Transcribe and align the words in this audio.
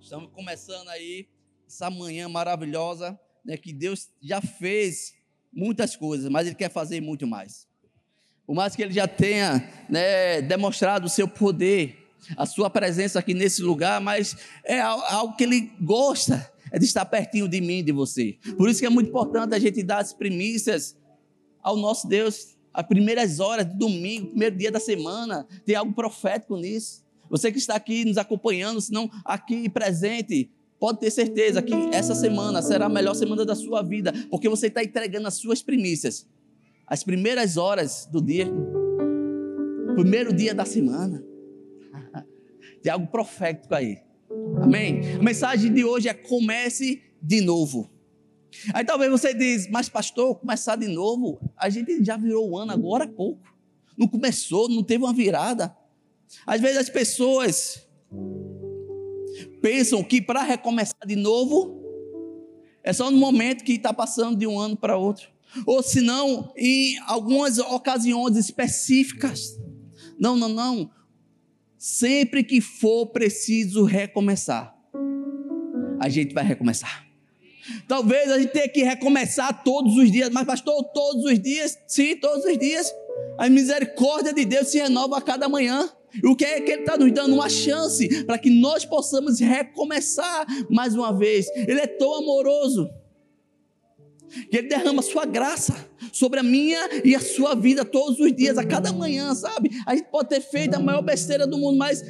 Estamos 0.00 0.30
começando 0.32 0.88
aí 0.88 1.26
essa 1.66 1.90
manhã 1.90 2.28
maravilhosa, 2.28 3.18
né, 3.44 3.56
que 3.56 3.72
Deus 3.72 4.08
já 4.22 4.40
fez 4.40 5.14
muitas 5.52 5.96
coisas, 5.96 6.30
mas 6.30 6.46
Ele 6.46 6.54
quer 6.56 6.70
fazer 6.70 7.00
muito 7.00 7.26
mais. 7.26 7.66
Por 8.46 8.54
mais 8.54 8.74
que 8.74 8.82
Ele 8.82 8.92
já 8.92 9.08
tenha 9.08 9.68
né, 9.88 10.40
demonstrado 10.40 11.06
o 11.06 11.10
seu 11.10 11.26
poder, 11.28 12.08
a 12.36 12.46
sua 12.46 12.70
presença 12.70 13.18
aqui 13.18 13.34
nesse 13.34 13.60
lugar, 13.60 14.00
mas 14.00 14.36
é 14.64 14.80
algo 14.80 15.36
que 15.36 15.44
Ele 15.44 15.72
gosta, 15.80 16.50
é 16.70 16.78
de 16.78 16.84
estar 16.84 17.04
pertinho 17.04 17.48
de 17.48 17.60
mim, 17.60 17.84
de 17.84 17.92
você. 17.92 18.38
Por 18.56 18.68
isso 18.70 18.80
que 18.80 18.86
é 18.86 18.90
muito 18.90 19.08
importante 19.08 19.54
a 19.54 19.58
gente 19.58 19.82
dar 19.82 19.98
as 19.98 20.12
primícias 20.12 20.96
ao 21.60 21.76
nosso 21.76 22.08
Deus, 22.08 22.56
as 22.72 22.86
primeiras 22.86 23.40
horas 23.40 23.66
do 23.66 23.76
domingo, 23.76 24.28
primeiro 24.28 24.56
dia 24.56 24.70
da 24.70 24.80
semana, 24.80 25.46
tem 25.66 25.74
algo 25.74 25.92
profético 25.92 26.56
nisso. 26.56 27.04
Você 27.30 27.52
que 27.52 27.58
está 27.58 27.74
aqui 27.74 28.04
nos 28.04 28.18
acompanhando, 28.18 28.80
se 28.80 28.92
não 28.92 29.10
aqui 29.24 29.68
presente, 29.68 30.50
pode 30.78 31.00
ter 31.00 31.10
certeza 31.10 31.62
que 31.62 31.74
essa 31.92 32.14
semana 32.14 32.62
será 32.62 32.86
a 32.86 32.88
melhor 32.88 33.14
semana 33.14 33.44
da 33.44 33.54
sua 33.54 33.82
vida, 33.82 34.12
porque 34.30 34.48
você 34.48 34.68
está 34.68 34.82
entregando 34.82 35.28
as 35.28 35.34
suas 35.34 35.62
primícias, 35.62 36.26
as 36.86 37.02
primeiras 37.02 37.56
horas 37.56 38.08
do 38.10 38.20
dia, 38.20 38.50
primeiro 39.94 40.32
dia 40.32 40.54
da 40.54 40.64
semana. 40.64 41.22
Tem 42.82 42.92
algo 42.92 43.06
profético 43.08 43.74
aí. 43.74 43.98
Amém? 44.62 45.00
A 45.18 45.22
mensagem 45.22 45.72
de 45.72 45.84
hoje 45.84 46.08
é 46.08 46.14
comece 46.14 47.02
de 47.20 47.40
novo. 47.40 47.90
Aí 48.72 48.84
talvez 48.84 49.10
você 49.10 49.34
diz, 49.34 49.68
mas 49.68 49.88
pastor, 49.88 50.36
começar 50.36 50.76
de 50.76 50.88
novo, 50.88 51.38
a 51.56 51.68
gente 51.68 52.02
já 52.04 52.16
virou 52.16 52.50
o 52.50 52.58
ano 52.58 52.72
agora 52.72 53.04
há 53.04 53.08
pouco. 53.08 53.40
Não 53.96 54.06
começou, 54.06 54.68
não 54.68 54.82
teve 54.82 55.04
uma 55.04 55.12
virada. 55.12 55.76
Às 56.46 56.60
vezes 56.60 56.78
as 56.78 56.90
pessoas 56.90 57.86
pensam 59.60 60.02
que 60.02 60.20
para 60.20 60.42
recomeçar 60.42 61.06
de 61.06 61.16
novo 61.16 61.78
é 62.82 62.92
só 62.92 63.10
no 63.10 63.18
momento 63.18 63.64
que 63.64 63.72
está 63.72 63.92
passando 63.92 64.38
de 64.38 64.46
um 64.46 64.58
ano 64.58 64.76
para 64.76 64.96
outro. 64.96 65.28
Ou 65.66 65.82
se 65.82 66.00
não, 66.00 66.52
em 66.56 66.98
algumas 67.06 67.58
ocasiões 67.58 68.36
específicas. 68.36 69.58
Não, 70.18 70.36
não, 70.36 70.48
não. 70.48 70.90
Sempre 71.76 72.42
que 72.42 72.60
for 72.60 73.06
preciso 73.06 73.84
recomeçar, 73.84 74.74
a 76.00 76.08
gente 76.08 76.34
vai 76.34 76.44
recomeçar. 76.44 77.06
Talvez 77.86 78.30
a 78.30 78.38
gente 78.38 78.52
tenha 78.52 78.68
que 78.68 78.82
recomeçar 78.82 79.62
todos 79.62 79.96
os 79.96 80.10
dias, 80.10 80.30
mas 80.30 80.46
pastor, 80.46 80.82
todos 80.92 81.24
os 81.24 81.38
dias? 81.38 81.78
Sim, 81.86 82.16
todos 82.16 82.44
os 82.44 82.58
dias. 82.58 82.92
A 83.38 83.48
misericórdia 83.48 84.32
de 84.32 84.44
Deus 84.44 84.68
se 84.68 84.78
renova 84.78 85.18
a 85.18 85.22
cada 85.22 85.48
manhã. 85.48 85.88
O 86.24 86.34
que 86.34 86.44
é 86.44 86.60
que 86.60 86.70
Ele 86.70 86.82
está 86.82 86.96
nos 86.96 87.12
dando? 87.12 87.34
Uma 87.34 87.48
chance 87.48 88.24
para 88.24 88.38
que 88.38 88.50
nós 88.50 88.84
possamos 88.84 89.40
recomeçar 89.40 90.46
mais 90.70 90.94
uma 90.94 91.16
vez. 91.16 91.46
Ele 91.54 91.80
é 91.80 91.86
tão 91.86 92.14
amoroso 92.14 92.88
que 94.50 94.56
Ele 94.56 94.68
derrama 94.68 95.02
Sua 95.02 95.24
graça 95.24 95.88
sobre 96.12 96.40
a 96.40 96.42
minha 96.42 96.78
e 97.04 97.14
a 97.14 97.20
sua 97.20 97.54
vida 97.54 97.84
todos 97.84 98.18
os 98.20 98.34
dias, 98.34 98.58
a 98.58 98.64
cada 98.64 98.92
manhã, 98.92 99.34
sabe? 99.34 99.70
A 99.86 99.94
gente 99.94 100.10
pode 100.10 100.28
ter 100.28 100.40
feito 100.40 100.74
a 100.74 100.80
maior 100.80 101.02
besteira 101.02 101.46
do 101.46 101.58
mundo, 101.58 101.76
mas 101.76 102.02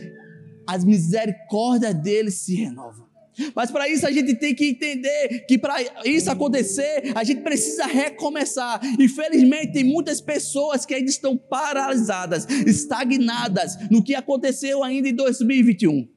as 0.67 0.85
misericórdias 0.85 1.95
dele 1.95 2.31
se 2.31 2.55
renovam. 2.55 3.08
Mas 3.55 3.71
para 3.71 3.89
isso 3.89 4.07
a 4.07 4.11
gente 4.11 4.35
tem 4.35 4.55
que 4.55 4.67
entender 4.67 5.47
que 5.47 5.59
para 5.59 5.77
isso 6.05 6.31
acontecer, 6.31 7.13
a 7.15 7.23
gente 7.25 7.43
precisa 7.43 7.87
recomeçar. 7.87 8.81
Infelizmente, 8.99 9.73
tem 9.73 9.85
muitas 9.85 10.21
pessoas 10.21 10.85
que 10.85 10.95
ainda 10.95 11.11
estão 11.11 11.37
paralisadas, 11.37 12.47
estagnadas 12.67 13.77
no 13.91 14.03
que 14.03 14.15
aconteceu 14.15 14.83
ainda 14.83 15.09
em 15.09 15.15
2021. 15.15 16.09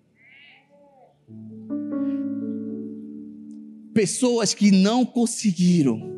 Pessoas 3.93 4.53
que 4.53 4.71
não 4.71 5.05
conseguiram 5.05 6.09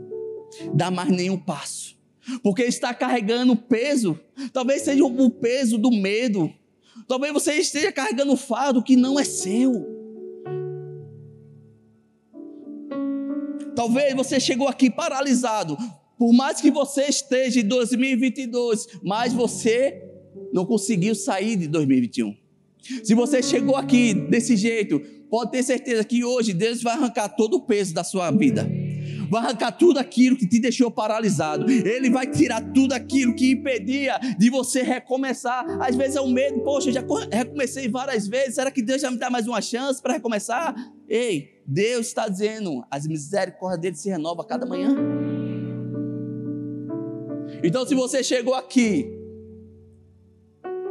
dar 0.73 0.91
mais 0.91 1.09
nenhum 1.09 1.37
passo, 1.37 1.97
porque 2.43 2.63
está 2.63 2.93
carregando 2.93 3.55
peso, 3.55 4.19
talvez 4.53 4.83
seja 4.83 5.03
o 5.03 5.29
peso 5.31 5.77
do 5.77 5.91
medo, 5.91 6.53
talvez 7.07 7.33
você 7.33 7.53
esteja 7.55 7.91
carregando 7.91 8.33
o 8.33 8.37
fardo 8.37 8.83
que 8.83 8.95
não 8.95 9.19
é 9.19 9.23
seu. 9.23 10.02
Talvez 13.75 14.13
você 14.13 14.39
chegou 14.39 14.67
aqui 14.67 14.89
paralisado. 14.89 15.77
Por 16.17 16.31
mais 16.31 16.61
que 16.61 16.71
você 16.71 17.03
esteja 17.03 17.59
em 17.59 17.67
2022, 17.67 18.87
mas 19.03 19.33
você 19.33 20.01
não 20.53 20.65
conseguiu 20.65 21.15
sair 21.15 21.55
de 21.55 21.67
2021. 21.67 22.35
Se 23.03 23.15
você 23.15 23.41
chegou 23.41 23.75
aqui 23.75 24.13
desse 24.13 24.55
jeito, 24.55 24.99
pode 25.29 25.51
ter 25.51 25.63
certeza 25.63 26.03
que 26.03 26.23
hoje 26.23 26.53
Deus 26.53 26.83
vai 26.83 26.93
arrancar 26.93 27.29
todo 27.29 27.55
o 27.55 27.61
peso 27.61 27.93
da 27.93 28.03
sua 28.03 28.29
vida. 28.29 28.69
Vai 29.29 29.41
arrancar 29.41 29.71
tudo 29.71 29.97
aquilo 29.97 30.37
que 30.37 30.47
te 30.47 30.59
deixou 30.59 30.91
paralisado. 30.91 31.69
Ele 31.71 32.09
vai 32.09 32.27
tirar 32.27 32.61
tudo 32.73 32.93
aquilo 32.93 33.33
que 33.33 33.51
impedia 33.51 34.19
de 34.37 34.49
você 34.49 34.83
recomeçar. 34.83 35.65
Às 35.81 35.95
vezes 35.95 36.17
é 36.17 36.21
um 36.21 36.29
medo, 36.29 36.59
poxa, 36.59 36.89
eu 36.89 36.93
já 36.93 37.03
recomecei 37.31 37.87
várias 37.87 38.27
vezes. 38.27 38.55
Será 38.55 38.69
que 38.69 38.81
Deus 38.81 39.01
já 39.01 39.09
me 39.09 39.17
dá 39.17 39.29
mais 39.29 39.47
uma 39.47 39.61
chance 39.61 40.01
para 40.01 40.13
recomeçar? 40.13 40.75
Ei, 41.07 41.61
Deus 41.65 42.07
está 42.07 42.27
dizendo, 42.27 42.83
as 42.89 43.07
misericórdias 43.07 43.81
dele 43.81 43.95
se 43.95 44.09
renovam 44.09 44.43
a 44.43 44.47
cada 44.47 44.65
manhã. 44.65 44.95
Então, 47.63 47.85
se 47.85 47.95
você 47.95 48.23
chegou 48.23 48.53
aqui 48.53 49.19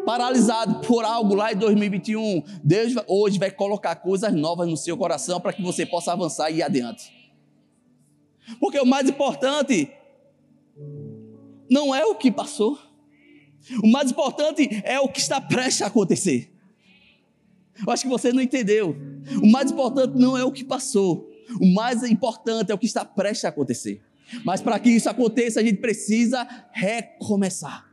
paralisado 0.04 0.86
por 0.86 1.04
algo 1.04 1.34
lá 1.34 1.52
em 1.52 1.56
2021, 1.56 2.42
Deus 2.62 2.94
hoje 3.06 3.38
vai 3.38 3.50
colocar 3.50 3.96
coisas 3.96 4.32
novas 4.32 4.68
no 4.68 4.76
seu 4.76 4.96
coração 4.96 5.40
para 5.40 5.52
que 5.52 5.62
você 5.62 5.86
possa 5.86 6.12
avançar 6.12 6.50
e 6.50 6.56
ir 6.56 6.62
adiante. 6.62 7.12
Porque 8.58 8.78
o 8.78 8.86
mais 8.86 9.08
importante 9.08 9.90
não 11.70 11.94
é 11.94 12.04
o 12.04 12.14
que 12.14 12.30
passou. 12.30 12.78
O 13.82 13.86
mais 13.86 14.10
importante 14.10 14.68
é 14.84 14.98
o 14.98 15.08
que 15.08 15.20
está 15.20 15.40
prestes 15.40 15.82
a 15.82 15.86
acontecer. 15.86 16.51
Eu 17.86 17.92
acho 17.92 18.02
que 18.02 18.08
você 18.08 18.32
não 18.32 18.40
entendeu. 18.40 18.96
O 19.42 19.50
mais 19.50 19.70
importante 19.70 20.18
não 20.18 20.36
é 20.36 20.44
o 20.44 20.52
que 20.52 20.64
passou. 20.64 21.30
O 21.60 21.66
mais 21.72 22.02
importante 22.02 22.70
é 22.70 22.74
o 22.74 22.78
que 22.78 22.86
está 22.86 23.04
prestes 23.04 23.44
a 23.44 23.48
acontecer. 23.48 24.02
Mas 24.44 24.60
para 24.60 24.78
que 24.78 24.90
isso 24.90 25.08
aconteça, 25.08 25.60
a 25.60 25.62
gente 25.62 25.78
precisa 25.78 26.46
recomeçar. 26.70 27.90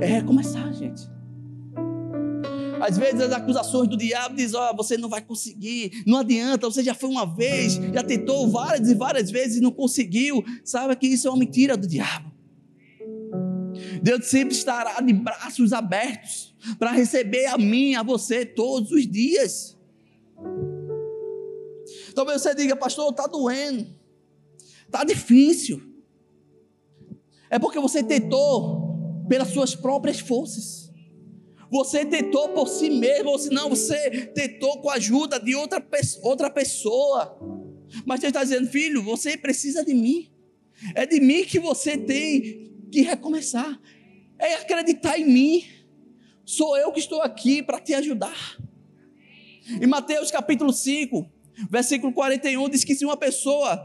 É 0.00 0.06
recomeçar, 0.06 0.72
gente. 0.72 1.08
Às 2.80 2.96
vezes 2.96 3.20
as 3.20 3.32
acusações 3.32 3.88
do 3.88 3.96
diabo 3.96 4.36
dizem: 4.36 4.58
Ó, 4.58 4.70
oh, 4.70 4.76
você 4.76 4.96
não 4.96 5.08
vai 5.08 5.20
conseguir, 5.20 6.02
não 6.06 6.18
adianta, 6.18 6.68
você 6.68 6.82
já 6.82 6.94
foi 6.94 7.10
uma 7.10 7.26
vez, 7.26 7.74
já 7.74 8.02
tentou 8.02 8.48
várias 8.48 8.88
e 8.88 8.94
várias 8.94 9.30
vezes 9.30 9.58
e 9.58 9.60
não 9.60 9.72
conseguiu. 9.72 10.44
Sabe 10.64 10.94
que 10.96 11.06
isso 11.06 11.26
é 11.26 11.30
uma 11.30 11.38
mentira 11.38 11.76
do 11.76 11.86
diabo. 11.86 12.30
Deus 14.02 14.26
sempre 14.26 14.54
estará 14.54 15.00
de 15.00 15.12
braços 15.12 15.72
abertos 15.72 16.47
para 16.78 16.92
receber 16.92 17.46
a 17.46 17.58
mim, 17.58 17.94
a 17.94 18.02
você, 18.02 18.44
todos 18.44 18.90
os 18.90 19.06
dias. 19.06 19.76
Talvez 22.14 22.42
você 22.42 22.54
diga, 22.54 22.74
pastor, 22.74 23.10
está 23.10 23.26
doendo, 23.26 23.86
está 24.86 25.04
difícil. 25.04 25.82
É 27.50 27.58
porque 27.58 27.78
você 27.78 28.02
tentou 28.02 29.24
pelas 29.28 29.48
suas 29.48 29.74
próprias 29.74 30.20
forças. 30.20 30.88
Você 31.70 32.04
tentou 32.04 32.48
por 32.50 32.66
si 32.66 32.88
mesmo, 32.88 33.30
ou 33.30 33.38
senão 33.38 33.68
você 33.68 34.26
tentou 34.26 34.80
com 34.80 34.88
a 34.88 34.94
ajuda 34.94 35.38
de 35.38 35.54
outra, 35.54 35.86
outra 36.22 36.50
pessoa. 36.50 37.38
Mas 38.06 38.20
Deus 38.20 38.30
está 38.30 38.42
dizendo, 38.42 38.68
filho, 38.68 39.02
você 39.02 39.36
precisa 39.36 39.84
de 39.84 39.94
mim. 39.94 40.30
É 40.94 41.04
de 41.06 41.20
mim 41.20 41.44
que 41.44 41.58
você 41.58 41.96
tem 41.98 42.72
que 42.90 43.02
recomeçar. 43.02 43.78
É 44.38 44.54
acreditar 44.54 45.18
em 45.18 45.26
mim. 45.26 45.64
Sou 46.48 46.78
eu 46.78 46.90
que 46.90 46.98
estou 46.98 47.20
aqui 47.20 47.62
para 47.62 47.78
te 47.78 47.92
ajudar. 47.92 48.56
Em 49.68 49.86
Mateus 49.86 50.30
capítulo 50.30 50.72
5, 50.72 51.30
versículo 51.70 52.10
41, 52.10 52.70
diz 52.70 52.84
que 52.84 52.94
se 52.94 53.04
uma 53.04 53.18
pessoa 53.18 53.78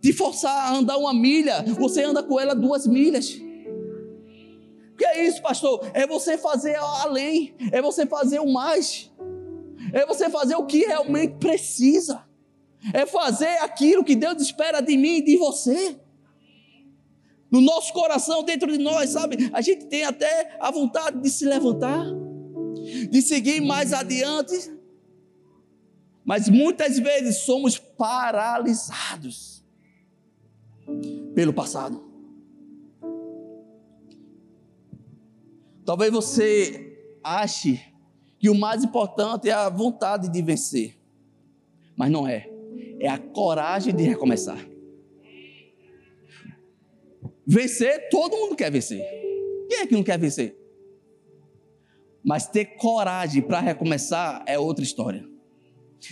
te 0.00 0.12
forçar 0.12 0.56
a 0.56 0.76
andar 0.76 0.98
uma 0.98 1.12
milha, 1.12 1.64
você 1.76 2.04
anda 2.04 2.22
com 2.22 2.38
ela 2.38 2.54
duas 2.54 2.86
milhas. 2.86 3.30
O 4.92 4.96
que 4.96 5.04
é 5.04 5.26
isso, 5.26 5.42
pastor? 5.42 5.80
É 5.94 6.06
você 6.06 6.38
fazer 6.38 6.76
além, 6.76 7.56
é 7.72 7.82
você 7.82 8.06
fazer 8.06 8.38
o 8.38 8.52
mais, 8.52 9.12
é 9.92 10.06
você 10.06 10.30
fazer 10.30 10.54
o 10.54 10.64
que 10.64 10.86
realmente 10.86 11.38
precisa, 11.40 12.24
é 12.94 13.04
fazer 13.04 13.58
aquilo 13.62 14.04
que 14.04 14.14
Deus 14.14 14.40
espera 14.40 14.80
de 14.80 14.96
mim 14.96 15.16
e 15.16 15.24
de 15.24 15.36
você 15.36 15.98
no 17.50 17.60
nosso 17.60 17.92
coração, 17.92 18.42
dentro 18.42 18.70
de 18.70 18.78
nós, 18.78 19.10
sabe? 19.10 19.50
A 19.52 19.60
gente 19.60 19.86
tem 19.86 20.04
até 20.04 20.56
a 20.60 20.70
vontade 20.70 21.20
de 21.20 21.30
se 21.30 21.44
levantar, 21.44 22.04
de 23.10 23.22
seguir 23.22 23.60
mais 23.60 23.92
adiante, 23.92 24.72
mas 26.24 26.48
muitas 26.48 26.98
vezes 26.98 27.38
somos 27.38 27.78
paralisados 27.78 29.64
pelo 31.34 31.52
passado. 31.52 32.04
Talvez 35.84 36.10
você 36.10 36.98
ache 37.22 37.80
que 38.38 38.50
o 38.50 38.54
mais 38.54 38.82
importante 38.82 39.48
é 39.48 39.52
a 39.52 39.68
vontade 39.68 40.28
de 40.28 40.42
vencer. 40.42 40.98
Mas 41.96 42.10
não 42.10 42.26
é. 42.26 42.50
É 42.98 43.08
a 43.08 43.18
coragem 43.18 43.94
de 43.94 44.02
recomeçar. 44.02 44.58
Vencer, 47.46 48.08
todo 48.10 48.36
mundo 48.36 48.56
quer 48.56 48.70
vencer. 48.72 49.00
Quem 49.68 49.78
é 49.80 49.86
que 49.86 49.94
não 49.94 50.02
quer 50.02 50.18
vencer? 50.18 50.58
Mas 52.24 52.48
ter 52.48 52.76
coragem 52.76 53.40
para 53.40 53.60
recomeçar 53.60 54.42
é 54.46 54.58
outra 54.58 54.84
história. 54.84 55.24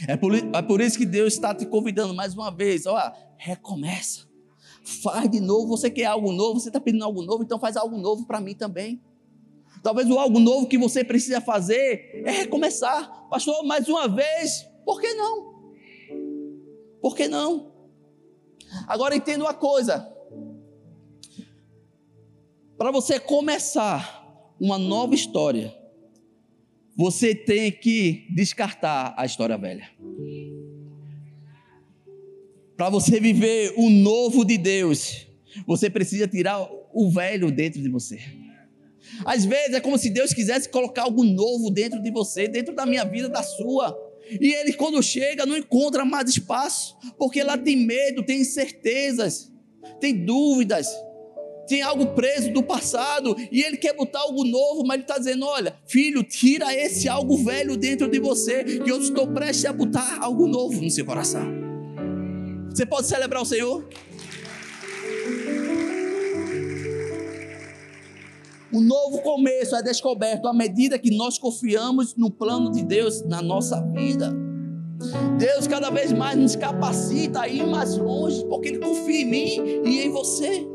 É 0.06 0.16
por, 0.16 0.32
é 0.32 0.62
por, 0.62 0.80
isso 0.80 0.96
que 0.96 1.04
Deus 1.04 1.34
está 1.34 1.52
te 1.52 1.66
convidando 1.66 2.14
mais 2.14 2.34
uma 2.34 2.54
vez. 2.54 2.86
Olha, 2.86 3.12
recomeça. 3.36 4.28
Faz 5.02 5.28
de 5.28 5.40
novo. 5.40 5.68
Você 5.76 5.90
quer 5.90 6.04
algo 6.04 6.30
novo, 6.30 6.60
você 6.60 6.68
está 6.68 6.80
pedindo 6.80 7.04
algo 7.04 7.22
novo, 7.22 7.42
então 7.42 7.58
faz 7.58 7.76
algo 7.76 7.98
novo 7.98 8.24
para 8.26 8.40
mim 8.40 8.54
também. 8.54 9.02
Talvez 9.82 10.08
o 10.08 10.18
algo 10.18 10.38
novo 10.38 10.68
que 10.68 10.78
você 10.78 11.02
precisa 11.02 11.40
fazer 11.40 12.22
é 12.24 12.30
recomeçar. 12.30 13.28
Pastor, 13.28 13.64
mais 13.64 13.88
uma 13.88 14.06
vez, 14.08 14.66
por 14.84 15.00
que 15.00 15.12
não? 15.14 15.54
Por 17.02 17.16
que 17.16 17.26
não? 17.26 17.72
Agora 18.86 19.16
entenda 19.16 19.44
uma 19.44 19.54
coisa. 19.54 20.13
Para 22.76 22.90
você 22.90 23.20
começar 23.20 24.24
uma 24.60 24.78
nova 24.78 25.14
história, 25.14 25.72
você 26.96 27.32
tem 27.32 27.70
que 27.70 28.26
descartar 28.34 29.14
a 29.16 29.24
história 29.24 29.56
velha. 29.56 29.88
Para 32.76 32.90
você 32.90 33.20
viver 33.20 33.72
o 33.76 33.88
novo 33.88 34.44
de 34.44 34.58
Deus, 34.58 35.24
você 35.64 35.88
precisa 35.88 36.26
tirar 36.26 36.68
o 36.92 37.10
velho 37.10 37.52
dentro 37.52 37.80
de 37.80 37.88
você. 37.88 38.18
Às 39.24 39.44
vezes 39.44 39.74
é 39.74 39.80
como 39.80 39.96
se 39.96 40.10
Deus 40.10 40.32
quisesse 40.32 40.68
colocar 40.68 41.02
algo 41.02 41.22
novo 41.22 41.70
dentro 41.70 42.02
de 42.02 42.10
você, 42.10 42.48
dentro 42.48 42.74
da 42.74 42.84
minha 42.84 43.04
vida, 43.04 43.28
da 43.28 43.44
sua. 43.44 43.96
E 44.28 44.52
ele, 44.52 44.72
quando 44.72 45.00
chega, 45.00 45.46
não 45.46 45.56
encontra 45.56 46.04
mais 46.04 46.28
espaço, 46.28 46.96
porque 47.16 47.40
lá 47.44 47.56
tem 47.56 47.76
medo, 47.76 48.24
tem 48.24 48.40
incertezas, 48.40 49.52
tem 50.00 50.24
dúvidas 50.24 50.88
tem 51.66 51.82
algo 51.82 52.08
preso 52.08 52.52
do 52.52 52.62
passado 52.62 53.36
e 53.50 53.62
ele 53.62 53.76
quer 53.76 53.94
botar 53.94 54.20
algo 54.20 54.44
novo, 54.44 54.84
mas 54.86 54.94
ele 54.94 55.02
está 55.04 55.18
dizendo: 55.18 55.46
olha, 55.46 55.74
filho, 55.86 56.22
tira 56.22 56.74
esse 56.74 57.08
algo 57.08 57.36
velho 57.44 57.76
dentro 57.76 58.08
de 58.08 58.18
você, 58.18 58.64
que 58.64 58.90
eu 58.90 59.00
estou 59.00 59.26
prestes 59.28 59.64
a 59.66 59.72
botar 59.72 60.18
algo 60.20 60.46
novo 60.46 60.80
no 60.80 60.90
seu 60.90 61.04
coração. 61.04 61.46
Você 62.70 62.84
pode 62.84 63.06
celebrar 63.06 63.42
o 63.42 63.44
Senhor? 63.44 63.86
O 68.72 68.80
novo 68.80 69.22
começo 69.22 69.76
é 69.76 69.82
descoberto 69.84 70.48
à 70.48 70.52
medida 70.52 70.98
que 70.98 71.16
nós 71.16 71.38
confiamos 71.38 72.16
no 72.16 72.28
plano 72.28 72.72
de 72.72 72.82
Deus 72.84 73.22
na 73.22 73.40
nossa 73.40 73.80
vida. 73.92 74.34
Deus 75.38 75.68
cada 75.68 75.90
vez 75.90 76.12
mais 76.12 76.36
nos 76.36 76.56
capacita 76.56 77.42
a 77.42 77.48
ir 77.48 77.64
mais 77.64 77.96
longe, 77.96 78.44
porque 78.46 78.70
Ele 78.70 78.78
confia 78.78 79.20
em 79.20 79.30
mim 79.30 79.82
e 79.84 80.00
em 80.00 80.10
você. 80.10 80.73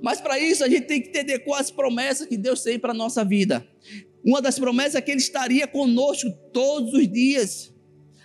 Mas 0.00 0.20
para 0.20 0.38
isso 0.38 0.64
a 0.64 0.68
gente 0.68 0.86
tem 0.86 1.00
que 1.00 1.08
entender 1.08 1.40
quais 1.40 1.70
promessas 1.70 2.26
que 2.26 2.36
Deus 2.36 2.62
tem 2.62 2.78
para 2.78 2.92
a 2.92 2.94
nossa 2.94 3.24
vida. 3.24 3.66
Uma 4.24 4.40
das 4.40 4.58
promessas 4.58 4.94
é 4.94 5.00
que 5.00 5.10
Ele 5.10 5.20
estaria 5.20 5.66
conosco 5.66 6.30
todos 6.52 6.92
os 6.94 7.10
dias, 7.10 7.72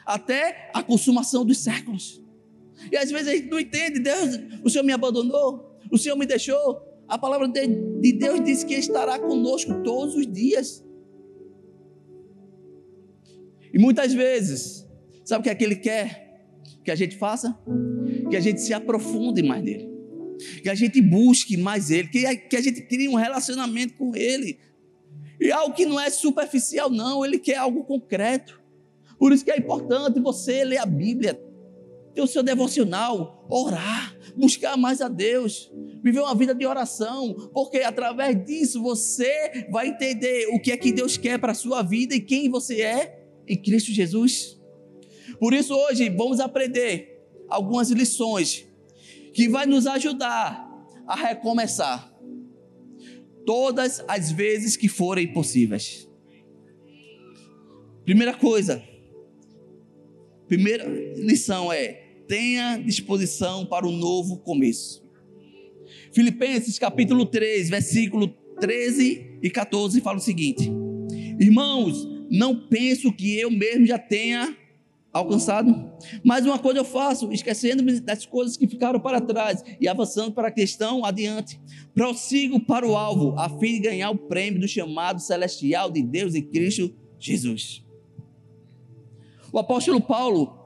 até 0.05 0.69
a 0.73 0.83
consumação 0.83 1.43
dos 1.43 1.57
séculos. 1.59 2.21
E 2.91 2.97
às 2.97 3.09
vezes 3.09 3.27
a 3.27 3.35
gente 3.35 3.49
não 3.49 3.59
entende, 3.59 3.99
Deus, 3.99 4.39
o 4.63 4.69
Senhor 4.69 4.83
me 4.83 4.93
abandonou, 4.93 5.79
o 5.91 5.97
Senhor 5.97 6.15
me 6.15 6.25
deixou. 6.25 6.85
A 7.07 7.17
palavra 7.17 7.47
de 7.47 8.13
Deus 8.13 8.43
diz 8.43 8.63
que 8.63 8.73
Ele 8.73 8.81
estará 8.81 9.17
conosco 9.17 9.81
todos 9.83 10.15
os 10.15 10.31
dias. 10.31 10.85
E 13.73 13.79
muitas 13.79 14.13
vezes, 14.13 14.87
sabe 15.25 15.41
o 15.41 15.43
que 15.43 15.49
é 15.49 15.55
que 15.55 15.63
Ele 15.63 15.75
quer 15.75 16.43
que 16.83 16.91
a 16.91 16.95
gente 16.95 17.17
faça? 17.17 17.57
Que 18.29 18.35
a 18.35 18.39
gente 18.39 18.61
se 18.61 18.73
aprofunde 18.73 19.41
mais 19.41 19.63
nele 19.63 19.96
que 20.61 20.69
a 20.69 20.75
gente 20.75 21.01
busque 21.01 21.57
mais 21.57 21.89
Ele, 21.89 22.07
que 22.07 22.25
a, 22.25 22.35
que 22.35 22.55
a 22.55 22.61
gente 22.61 22.81
crie 22.81 23.07
um 23.07 23.15
relacionamento 23.15 23.95
com 23.95 24.15
Ele. 24.15 24.59
E 25.39 25.51
algo 25.51 25.75
que 25.75 25.85
não 25.85 25.99
é 25.99 26.09
superficial, 26.09 26.89
não, 26.89 27.25
Ele 27.25 27.37
quer 27.37 27.57
algo 27.57 27.83
concreto. 27.83 28.59
Por 29.17 29.31
isso 29.31 29.43
que 29.43 29.51
é 29.51 29.57
importante 29.57 30.19
você 30.19 30.63
ler 30.63 30.77
a 30.77 30.85
Bíblia, 30.85 31.39
ter 32.13 32.21
o 32.21 32.27
seu 32.27 32.43
devocional, 32.43 33.45
orar, 33.49 34.15
buscar 34.35 34.77
mais 34.77 35.01
a 35.01 35.07
Deus, 35.07 35.71
viver 36.03 36.19
uma 36.19 36.35
vida 36.35 36.53
de 36.53 36.65
oração, 36.65 37.33
porque 37.53 37.77
através 37.79 38.45
disso 38.45 38.81
você 38.81 39.67
vai 39.71 39.89
entender 39.89 40.47
o 40.53 40.59
que 40.59 40.71
é 40.71 40.77
que 40.77 40.91
Deus 40.91 41.17
quer 41.17 41.39
para 41.39 41.51
a 41.51 41.55
sua 41.55 41.81
vida 41.81 42.15
e 42.15 42.19
quem 42.19 42.49
você 42.49 42.81
é 42.81 43.23
em 43.47 43.55
Cristo 43.55 43.91
Jesus. 43.91 44.59
Por 45.39 45.53
isso 45.53 45.73
hoje 45.73 46.09
vamos 46.09 46.39
aprender 46.39 47.23
algumas 47.49 47.89
lições 47.89 48.66
que 49.37 49.47
vai 49.47 49.67
nos 49.67 49.85
ajudar 49.85 50.67
a 51.05 51.15
recomeçar 51.15 52.11
todas 53.45 54.03
as 54.07 54.31
vezes 54.31 54.75
que 54.75 54.87
forem 54.87 55.31
possíveis. 55.31 56.09
Primeira 58.03 58.33
coisa, 58.33 58.83
primeira 60.47 60.87
lição 61.17 61.71
é: 61.71 62.15
tenha 62.27 62.77
disposição 62.77 63.63
para 63.63 63.87
o 63.87 63.91
novo 63.91 64.37
começo. 64.39 65.07
Filipenses 66.11 66.79
capítulo 66.79 67.23
3, 67.23 67.69
versículo 67.69 68.29
13 68.59 69.37
e 69.43 69.51
14 69.51 70.01
fala 70.01 70.17
o 70.17 70.19
seguinte: 70.19 70.67
Irmãos, 71.39 72.07
não 72.31 72.67
penso 72.67 73.13
que 73.13 73.37
eu 73.37 73.51
mesmo 73.51 73.85
já 73.85 73.99
tenha 73.99 74.57
alcançado. 75.17 75.91
Mas 76.23 76.45
uma 76.45 76.59
coisa 76.59 76.79
eu 76.79 76.85
faço, 76.85 77.31
esquecendo-me 77.31 77.99
das 77.99 78.25
coisas 78.25 78.57
que 78.57 78.67
ficaram 78.67 78.99
para 78.99 79.21
trás 79.21 79.63
e 79.79 79.87
avançando 79.87 80.31
para 80.31 80.47
a 80.47 80.51
questão 80.51 81.03
adiante. 81.03 81.59
Prossigo 81.93 82.59
para 82.59 82.87
o 82.87 82.95
alvo, 82.95 83.37
a 83.37 83.49
fim 83.49 83.73
de 83.73 83.79
ganhar 83.79 84.09
o 84.09 84.17
prêmio 84.17 84.59
do 84.59 84.67
chamado 84.67 85.19
celestial 85.19 85.91
de 85.91 86.01
Deus 86.01 86.35
e 86.35 86.41
Cristo 86.41 86.93
Jesus. 87.19 87.83
O 89.51 89.59
apóstolo 89.59 90.01
Paulo, 90.01 90.57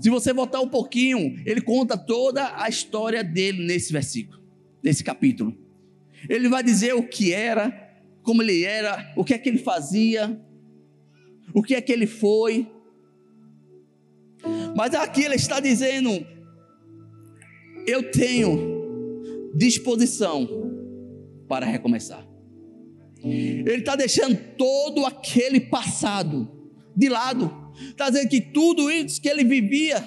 se 0.00 0.10
você 0.10 0.32
voltar 0.32 0.60
um 0.60 0.68
pouquinho, 0.68 1.40
ele 1.46 1.60
conta 1.60 1.96
toda 1.96 2.52
a 2.56 2.68
história 2.68 3.22
dele 3.22 3.64
nesse 3.66 3.92
versículo, 3.92 4.40
nesse 4.82 5.04
capítulo. 5.04 5.56
Ele 6.28 6.48
vai 6.48 6.62
dizer 6.62 6.94
o 6.94 7.02
que 7.02 7.32
era, 7.32 7.70
como 8.22 8.42
ele 8.42 8.64
era, 8.64 9.12
o 9.16 9.24
que 9.24 9.34
é 9.34 9.38
que 9.38 9.48
ele 9.48 9.58
fazia, 9.58 10.40
o 11.54 11.62
que 11.62 11.74
é 11.74 11.80
que 11.80 11.92
ele 11.92 12.06
foi, 12.06 12.70
mas 14.76 14.94
aqui 14.94 15.22
ele 15.22 15.36
está 15.36 15.60
dizendo: 15.60 16.10
eu 17.86 18.10
tenho 18.10 19.52
disposição 19.54 20.48
para 21.48 21.66
recomeçar. 21.66 22.26
Ele 23.22 23.76
está 23.76 23.96
deixando 23.96 24.36
todo 24.56 25.04
aquele 25.04 25.60
passado 25.60 26.48
de 26.96 27.08
lado. 27.08 27.50
Está 27.88 28.08
dizendo 28.10 28.28
que 28.28 28.40
tudo 28.40 28.90
isso 28.90 29.20
que 29.20 29.28
ele 29.28 29.44
vivia, 29.44 30.02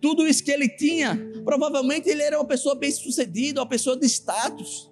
tudo 0.00 0.26
isso 0.26 0.42
que 0.42 0.50
ele 0.50 0.68
tinha, 0.68 1.18
provavelmente 1.44 2.08
ele 2.08 2.22
era 2.22 2.38
uma 2.38 2.46
pessoa 2.46 2.74
bem 2.74 2.90
sucedida, 2.90 3.60
uma 3.60 3.68
pessoa 3.68 3.96
de 3.96 4.06
status, 4.06 4.90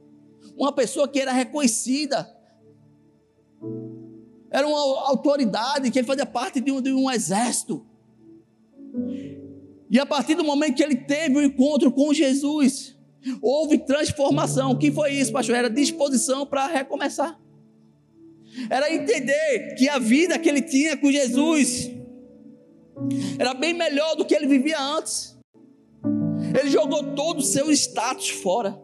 uma 0.57 0.73
pessoa 0.73 1.09
que 1.09 1.19
era 1.19 1.33
reconhecida, 1.33 2.29
era 4.51 4.67
uma 4.67 5.09
autoridade, 5.09 5.91
que 5.91 5.99
ele 5.99 6.07
fazia 6.07 6.27
parte 6.27 6.61
de 6.61 6.71
um, 6.71 6.81
de 6.81 6.93
um 6.93 7.11
exército. 7.11 7.87
E 9.91 9.99
a 9.99 10.07
partir 10.07 10.35
do 10.35 10.43
momento 10.43 10.77
que 10.77 10.83
ele 10.83 10.97
teve 10.97 11.37
o 11.37 11.39
um 11.41 11.43
encontro 11.43 11.93
com 11.93 12.15
Jesus, 12.15 12.97
houve 13.43 13.79
transformação. 13.79 14.71
O 14.73 14.79
que 14.79 14.91
foi 14.91 15.13
isso, 15.13 15.31
pastor? 15.31 15.55
Era 15.55 15.69
disposição 15.69 16.47
para 16.47 16.67
recomeçar. 16.67 17.39
Era 18.71 18.91
entender 18.91 19.75
que 19.77 19.89
a 19.89 19.99
vida 19.99 20.39
que 20.39 20.49
ele 20.49 20.63
tinha 20.63 20.97
com 20.97 21.13
Jesus 21.13 21.91
era 23.39 23.55
bem 23.55 23.75
melhor 23.75 24.15
do 24.17 24.25
que 24.25 24.35
ele 24.35 24.47
vivia 24.47 24.81
antes. 24.81 25.39
Ele 26.59 26.71
jogou 26.71 27.15
todo 27.15 27.41
o 27.41 27.43
seu 27.43 27.71
status 27.71 28.31
fora, 28.31 28.81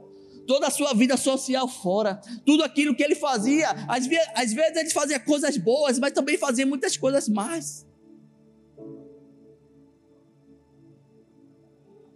toda 0.47 0.67
a 0.67 0.71
sua 0.71 0.95
vida 0.95 1.17
social 1.17 1.69
fora, 1.69 2.21
tudo 2.45 2.63
aquilo 2.63 2.95
que 2.95 3.03
ele 3.03 3.15
fazia. 3.15 3.71
Às 3.89 4.07
vezes, 4.07 4.29
às 4.35 4.53
vezes 4.53 4.77
ele 4.77 4.91
fazia 4.91 5.19
coisas 5.19 5.57
boas, 5.57 5.99
mas 5.99 6.13
também 6.13 6.37
fazia 6.37 6.67
muitas 6.67 6.97
coisas 6.97 7.29
más. 7.31 7.88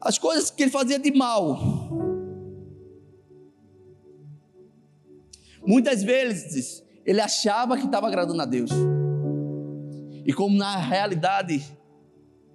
As 0.02 0.18
coisas 0.18 0.50
que 0.50 0.64
ele 0.64 0.70
fazia 0.70 0.98
de 0.98 1.12
mal. 1.12 1.58
Muitas 5.64 6.02
vezes 6.02 6.82
ele 7.06 7.20
achava 7.20 7.76
que 7.76 7.84
estava 7.84 8.08
agradando 8.08 8.42
a 8.42 8.44
Deus. 8.44 8.70
E 10.26 10.32
como 10.32 10.56
na 10.56 10.76
realidade 10.76 11.62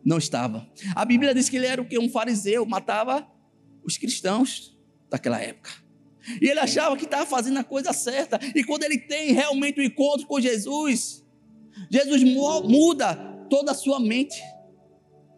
não 0.03 0.17
estava. 0.17 0.67
A 0.93 1.05
Bíblia 1.05 1.33
diz 1.33 1.49
que 1.49 1.55
ele 1.55 1.65
era 1.65 1.81
o 1.81 1.87
que 1.87 1.97
um 1.97 2.09
fariseu, 2.09 2.65
matava 2.65 3.25
os 3.83 3.97
cristãos 3.97 4.77
daquela 5.09 5.41
época. 5.41 5.71
E 6.41 6.49
ele 6.49 6.59
achava 6.59 6.97
que 6.97 7.05
estava 7.05 7.25
fazendo 7.25 7.59
a 7.59 7.63
coisa 7.63 7.93
certa. 7.93 8.37
E 8.53 8.61
quando 8.63 8.83
ele 8.83 8.97
tem 8.97 9.31
realmente 9.31 9.79
o 9.79 9.83
um 9.83 9.85
encontro 9.85 10.27
com 10.27 10.39
Jesus, 10.41 11.25
Jesus 11.89 12.23
muda 12.23 13.15
toda 13.49 13.71
a 13.71 13.75
sua 13.75 14.01
mente. 14.01 14.41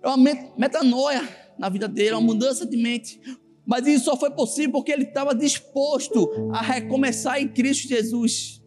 É 0.02 0.08
uma 0.08 0.18
metanoia 0.58 1.49
na 1.60 1.70
vida 1.70 1.88
dele, 1.88 2.14
uma 2.14 2.22
mudança 2.22 2.66
de 2.66 2.78
mente. 2.78 3.20
Mas 3.66 3.86
isso 3.86 4.06
só 4.06 4.18
foi 4.18 4.32
possível 4.32 4.72
porque 4.72 4.92
ele 4.92 5.04
estava 5.04 5.36
disposto 5.36 6.28
a 6.52 6.62
recomeçar 6.62 7.40
em 7.40 7.48
Cristo 7.48 7.88
Jesus. 7.88 8.64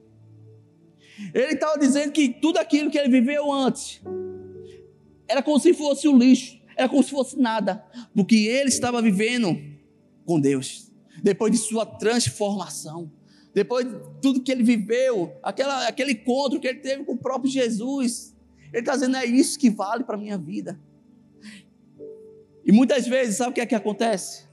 Ele 1.35 1.55
estava 1.55 1.79
dizendo 1.79 2.13
que 2.13 2.29
tudo 2.29 2.59
aquilo 2.59 2.91
que 2.91 2.99
ele 2.99 3.09
viveu 3.09 3.51
antes 3.51 4.01
era 5.27 5.43
como 5.43 5.59
se 5.59 5.73
fosse 5.73 6.07
um 6.07 6.19
lixo, 6.19 6.61
era 6.77 6.89
como 6.89 7.03
se 7.03 7.11
fosse 7.11 7.39
nada, 7.39 7.85
porque 8.15 8.37
ele 8.37 8.69
estava 8.69 9.01
vivendo 9.01 9.59
com 10.27 10.39
Deus, 10.39 10.93
depois 11.23 11.51
de 11.51 11.59
sua 11.59 11.87
transformação, 11.87 13.11
depois 13.55 13.87
de 13.87 13.97
tudo 14.21 14.43
que 14.43 14.53
ele 14.53 14.63
viveu, 14.63 15.33
aquela, 15.43 15.89
aquele 15.89 16.13
encontro 16.13 16.61
que 16.61 16.67
ele 16.67 16.81
teve 16.81 17.05
com 17.05 17.13
o 17.13 17.19
próprio 17.19 17.51
Jesus. 17.51 18.35
Ele 18.73 18.81
está 18.81 18.95
dizendo: 18.95 19.17
é 19.17 19.27
isso 19.27 19.59
que 19.59 19.69
vale 19.69 20.05
para 20.05 20.17
a 20.17 20.19
minha 20.19 20.39
vida. 20.39 20.81
E 22.65 22.73
muitas 22.73 23.07
vezes, 23.07 23.37
sabe 23.37 23.51
o 23.51 23.55
que 23.55 23.61
é 23.61 23.67
que 23.67 23.75
acontece? 23.75 24.45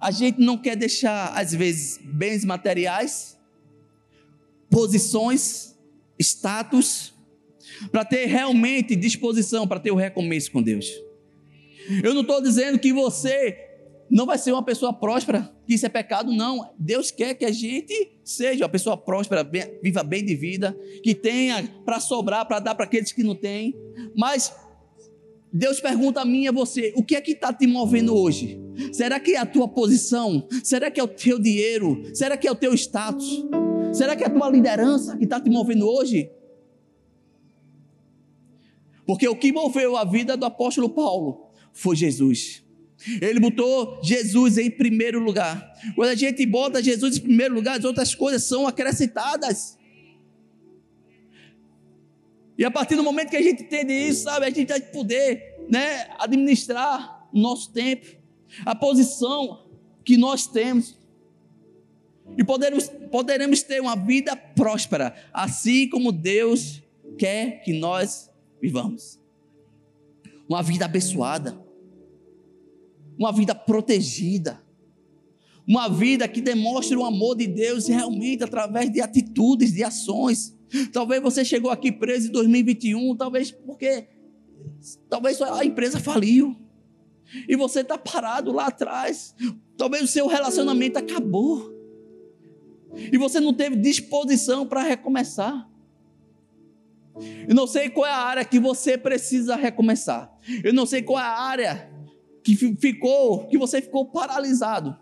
A 0.00 0.10
gente 0.10 0.40
não 0.40 0.58
quer 0.58 0.76
deixar, 0.76 1.28
às 1.38 1.52
vezes, 1.52 1.98
bens 2.02 2.44
materiais, 2.44 3.38
posições, 4.68 5.78
status, 6.18 7.14
para 7.90 8.04
ter 8.04 8.26
realmente 8.26 8.94
disposição 8.94 9.66
para 9.66 9.80
ter 9.80 9.90
o 9.90 9.96
recomeço 9.96 10.50
com 10.52 10.62
Deus. 10.62 10.90
Eu 12.02 12.14
não 12.14 12.22
estou 12.22 12.40
dizendo 12.42 12.78
que 12.78 12.92
você 12.92 13.56
não 14.10 14.26
vai 14.26 14.38
ser 14.38 14.52
uma 14.52 14.62
pessoa 14.62 14.92
próspera, 14.92 15.50
que 15.66 15.74
isso 15.74 15.86
é 15.86 15.88
pecado, 15.88 16.32
não. 16.32 16.72
Deus 16.78 17.10
quer 17.10 17.34
que 17.34 17.44
a 17.44 17.52
gente 17.52 18.12
seja 18.22 18.64
uma 18.64 18.68
pessoa 18.68 18.96
próspera, 18.96 19.48
viva 19.82 20.02
bem 20.02 20.24
de 20.24 20.34
vida, 20.34 20.76
que 21.02 21.14
tenha 21.14 21.62
para 21.84 22.00
sobrar, 22.00 22.46
para 22.46 22.60
dar 22.60 22.74
para 22.74 22.84
aqueles 22.84 23.12
que 23.12 23.22
não 23.22 23.34
têm. 23.34 23.74
Mas 24.16 24.54
Deus 25.56 25.80
pergunta 25.80 26.20
a 26.20 26.24
mim 26.24 26.42
e 26.42 26.48
a 26.48 26.52
você: 26.52 26.92
o 26.96 27.02
que 27.04 27.14
é 27.14 27.20
que 27.20 27.30
está 27.30 27.52
te 27.52 27.64
movendo 27.64 28.12
hoje? 28.12 28.60
Será 28.92 29.20
que 29.20 29.36
é 29.36 29.38
a 29.38 29.46
tua 29.46 29.68
posição? 29.68 30.48
Será 30.64 30.90
que 30.90 30.98
é 30.98 31.04
o 31.04 31.06
teu 31.06 31.38
dinheiro? 31.38 32.02
Será 32.12 32.36
que 32.36 32.48
é 32.48 32.50
o 32.50 32.56
teu 32.56 32.74
status? 32.74 33.46
Será 33.92 34.16
que 34.16 34.24
é 34.24 34.26
a 34.26 34.30
tua 34.30 34.50
liderança 34.50 35.16
que 35.16 35.22
está 35.22 35.40
te 35.40 35.48
movendo 35.48 35.88
hoje? 35.88 36.28
Porque 39.06 39.28
o 39.28 39.36
que 39.36 39.52
moveu 39.52 39.96
a 39.96 40.04
vida 40.04 40.36
do 40.36 40.44
apóstolo 40.44 40.90
Paulo 40.90 41.46
foi 41.72 41.94
Jesus. 41.94 42.64
Ele 43.20 43.38
botou 43.38 44.00
Jesus 44.02 44.58
em 44.58 44.70
primeiro 44.70 45.20
lugar. 45.20 45.72
Quando 45.94 46.08
a 46.08 46.14
gente 46.16 46.44
bota 46.46 46.82
Jesus 46.82 47.18
em 47.18 47.20
primeiro 47.20 47.54
lugar, 47.54 47.78
as 47.78 47.84
outras 47.84 48.12
coisas 48.12 48.42
são 48.42 48.66
acrescentadas. 48.66 49.76
E 52.56 52.64
a 52.64 52.70
partir 52.70 52.94
do 52.96 53.02
momento 53.02 53.30
que 53.30 53.36
a 53.36 53.42
gente 53.42 53.64
entende 53.64 53.92
isso, 53.92 54.24
sabe, 54.24 54.46
a 54.46 54.50
gente 54.50 54.68
vai 54.68 54.80
poder 54.80 55.56
né, 55.68 56.08
administrar 56.18 57.28
o 57.32 57.38
nosso 57.38 57.72
tempo, 57.72 58.06
a 58.64 58.74
posição 58.74 59.66
que 60.04 60.16
nós 60.16 60.46
temos. 60.46 60.96
E 62.38 62.44
poderemos, 62.44 62.88
poderemos 63.10 63.62
ter 63.62 63.80
uma 63.80 63.96
vida 63.96 64.36
próspera, 64.36 65.14
assim 65.32 65.88
como 65.88 66.12
Deus 66.12 66.82
quer 67.18 67.62
que 67.62 67.72
nós 67.72 68.30
vivamos. 68.60 69.18
Uma 70.48 70.62
vida 70.62 70.84
abençoada, 70.84 71.58
uma 73.18 73.32
vida 73.32 73.54
protegida, 73.54 74.62
uma 75.66 75.88
vida 75.88 76.28
que 76.28 76.40
demonstre 76.40 76.96
o 76.96 77.04
amor 77.04 77.36
de 77.36 77.46
Deus 77.46 77.88
realmente 77.88 78.44
através 78.44 78.92
de 78.92 79.00
atitudes, 79.00 79.72
de 79.72 79.82
ações 79.82 80.54
Talvez 80.92 81.22
você 81.22 81.44
chegou 81.44 81.70
aqui 81.70 81.92
preso 81.92 82.28
em 82.28 82.32
2021, 82.32 83.16
talvez 83.16 83.50
porque 83.50 84.08
talvez 85.08 85.40
a 85.40 85.64
empresa 85.64 86.00
faliu. 86.00 86.56
E 87.48 87.56
você 87.56 87.80
está 87.80 87.96
parado 87.96 88.52
lá 88.52 88.66
atrás. 88.66 89.34
Talvez 89.76 90.04
o 90.04 90.06
seu 90.06 90.26
relacionamento 90.26 90.98
acabou. 90.98 91.72
E 92.94 93.18
você 93.18 93.40
não 93.40 93.52
teve 93.52 93.76
disposição 93.76 94.66
para 94.66 94.82
recomeçar. 94.82 95.68
Eu 97.48 97.54
não 97.54 97.66
sei 97.66 97.88
qual 97.88 98.06
é 98.06 98.10
a 98.10 98.18
área 98.18 98.44
que 98.44 98.58
você 98.58 98.98
precisa 98.98 99.56
recomeçar. 99.56 100.32
Eu 100.62 100.72
não 100.72 100.86
sei 100.86 101.02
qual 101.02 101.18
é 101.18 101.22
a 101.22 101.38
área 101.40 101.90
que 102.42 102.56
ficou, 102.56 103.46
que 103.46 103.56
você 103.56 103.80
ficou 103.80 104.06
paralisado. 104.06 104.96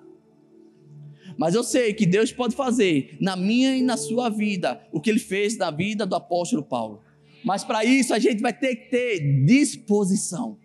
Mas 1.42 1.56
eu 1.56 1.64
sei 1.64 1.92
que 1.92 2.06
Deus 2.06 2.30
pode 2.30 2.54
fazer 2.54 3.16
na 3.20 3.34
minha 3.34 3.76
e 3.76 3.82
na 3.82 3.96
sua 3.96 4.28
vida 4.28 4.80
o 4.92 5.00
que 5.00 5.10
ele 5.10 5.18
fez 5.18 5.56
na 5.56 5.72
vida 5.72 6.06
do 6.06 6.14
apóstolo 6.14 6.62
Paulo. 6.62 7.02
Mas 7.44 7.64
para 7.64 7.84
isso 7.84 8.14
a 8.14 8.18
gente 8.20 8.40
vai 8.40 8.52
ter 8.52 8.76
que 8.76 8.90
ter 8.90 9.44
disposição. 9.44 10.56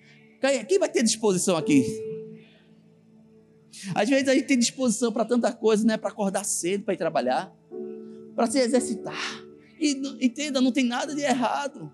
Quem 0.67 0.77
vai 0.77 0.87
ter 0.87 1.01
disposição 1.01 1.57
aqui? 1.57 1.83
Às 3.95 4.07
vezes 4.07 4.27
a 4.27 4.35
gente 4.35 4.45
tem 4.45 4.59
disposição 4.59 5.11
para 5.11 5.25
tanta 5.25 5.51
coisa, 5.51 5.83
né? 5.83 5.97
Para 5.97 6.11
acordar 6.11 6.45
cedo, 6.45 6.83
para 6.83 6.93
ir 6.93 6.97
trabalhar, 6.97 7.51
para 8.35 8.45
se 8.45 8.59
exercitar. 8.59 9.43
E 9.79 9.99
entenda, 10.21 10.61
não 10.61 10.71
tem 10.71 10.83
nada 10.83 11.15
de 11.15 11.23
errado. 11.23 11.91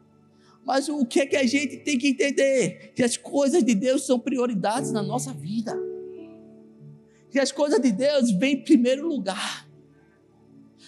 Mas 0.65 0.89
o 0.89 1.05
que 1.05 1.21
é 1.21 1.25
que 1.25 1.37
a 1.37 1.47
gente 1.47 1.77
tem 1.77 1.97
que 1.97 2.09
entender? 2.09 2.91
Que 2.93 3.01
as 3.01 3.15
coisas 3.15 3.63
de 3.63 3.75
Deus 3.75 4.05
são 4.05 4.19
prioridades 4.19 4.91
na 4.91 5.01
nossa 5.01 5.31
vida 5.31 5.73
que 7.33 7.39
as 7.39 7.51
coisas 7.51 7.81
de 7.81 7.91
Deus 7.91 8.29
vêm 8.29 8.53
em 8.53 8.63
primeiro 8.63 9.07
lugar. 9.07 9.67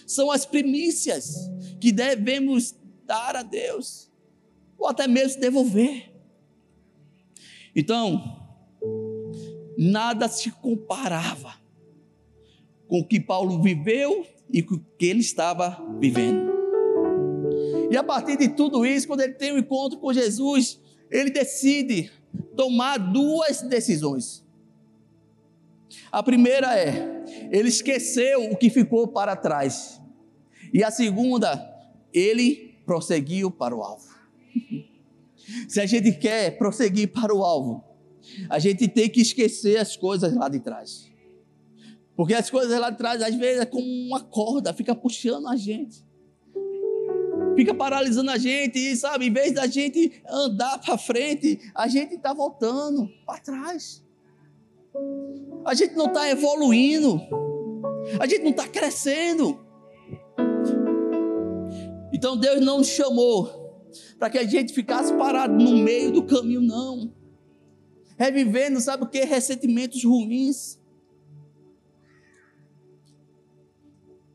São 0.06 0.30
as 0.30 0.46
primícias 0.46 1.50
que 1.80 1.90
devemos 1.90 2.72
dar 3.04 3.34
a 3.34 3.42
Deus, 3.42 4.08
ou 4.78 4.86
até 4.86 5.08
mesmo 5.08 5.40
devolver. 5.40 6.08
Então, 7.74 8.46
nada 9.76 10.28
se 10.28 10.52
comparava 10.52 11.54
com 12.86 13.00
o 13.00 13.04
que 13.04 13.18
Paulo 13.18 13.60
viveu 13.60 14.24
e 14.48 14.62
com 14.62 14.76
o 14.76 14.86
que 14.96 15.06
ele 15.06 15.20
estava 15.20 15.84
vivendo. 15.98 16.48
E 17.90 17.96
a 17.96 18.04
partir 18.04 18.38
de 18.38 18.50
tudo 18.50 18.86
isso, 18.86 19.08
quando 19.08 19.22
ele 19.22 19.34
tem 19.34 19.52
um 19.52 19.58
encontro 19.58 19.98
com 19.98 20.12
Jesus, 20.12 20.80
ele 21.10 21.30
decide 21.30 22.08
tomar 22.56 22.98
duas 22.98 23.62
decisões. 23.62 24.45
A 26.10 26.22
primeira 26.22 26.78
é, 26.78 27.24
ele 27.50 27.68
esqueceu 27.68 28.50
o 28.50 28.56
que 28.56 28.70
ficou 28.70 29.08
para 29.08 29.36
trás. 29.36 30.00
E 30.72 30.82
a 30.82 30.90
segunda, 30.90 31.74
ele 32.12 32.78
prosseguiu 32.84 33.50
para 33.50 33.74
o 33.74 33.82
alvo. 33.82 34.08
Se 35.68 35.80
a 35.80 35.86
gente 35.86 36.12
quer 36.12 36.56
prosseguir 36.58 37.12
para 37.12 37.34
o 37.34 37.44
alvo, 37.44 37.84
a 38.48 38.58
gente 38.58 38.88
tem 38.88 39.08
que 39.08 39.20
esquecer 39.20 39.78
as 39.78 39.96
coisas 39.96 40.34
lá 40.34 40.48
de 40.48 40.60
trás. 40.60 41.10
Porque 42.16 42.34
as 42.34 42.48
coisas 42.48 42.78
lá 42.80 42.90
de 42.90 42.96
trás, 42.96 43.22
às 43.22 43.34
vezes, 43.34 43.60
é 43.60 43.66
como 43.66 43.86
uma 43.86 44.20
corda, 44.20 44.72
fica 44.72 44.94
puxando 44.94 45.46
a 45.48 45.56
gente. 45.56 46.04
Fica 47.54 47.74
paralisando 47.74 48.30
a 48.30 48.38
gente, 48.38 48.78
e 48.78 48.96
sabe, 48.96 49.26
em 49.26 49.32
vez 49.32 49.52
da 49.52 49.66
gente 49.66 50.22
andar 50.28 50.78
para 50.78 50.98
frente, 50.98 51.58
a 51.74 51.88
gente 51.88 52.14
está 52.14 52.32
voltando 52.32 53.08
para 53.24 53.40
trás. 53.40 54.05
A 55.64 55.74
gente 55.74 55.94
não 55.94 56.06
está 56.06 56.28
evoluindo. 56.30 57.20
A 58.20 58.26
gente 58.26 58.42
não 58.42 58.50
está 58.50 58.68
crescendo. 58.68 59.64
Então 62.12 62.36
Deus 62.36 62.60
não 62.60 62.78
nos 62.78 62.88
chamou 62.88 63.66
para 64.18 64.30
que 64.30 64.38
a 64.38 64.44
gente 64.44 64.72
ficasse 64.72 65.12
parado 65.14 65.52
no 65.52 65.76
meio 65.76 66.10
do 66.12 66.24
caminho, 66.24 66.60
não. 66.60 67.12
Revivendo, 68.18 68.80
sabe 68.80 69.04
o 69.04 69.08
que? 69.08 69.24
Ressentimentos 69.24 70.02
ruins. 70.04 70.80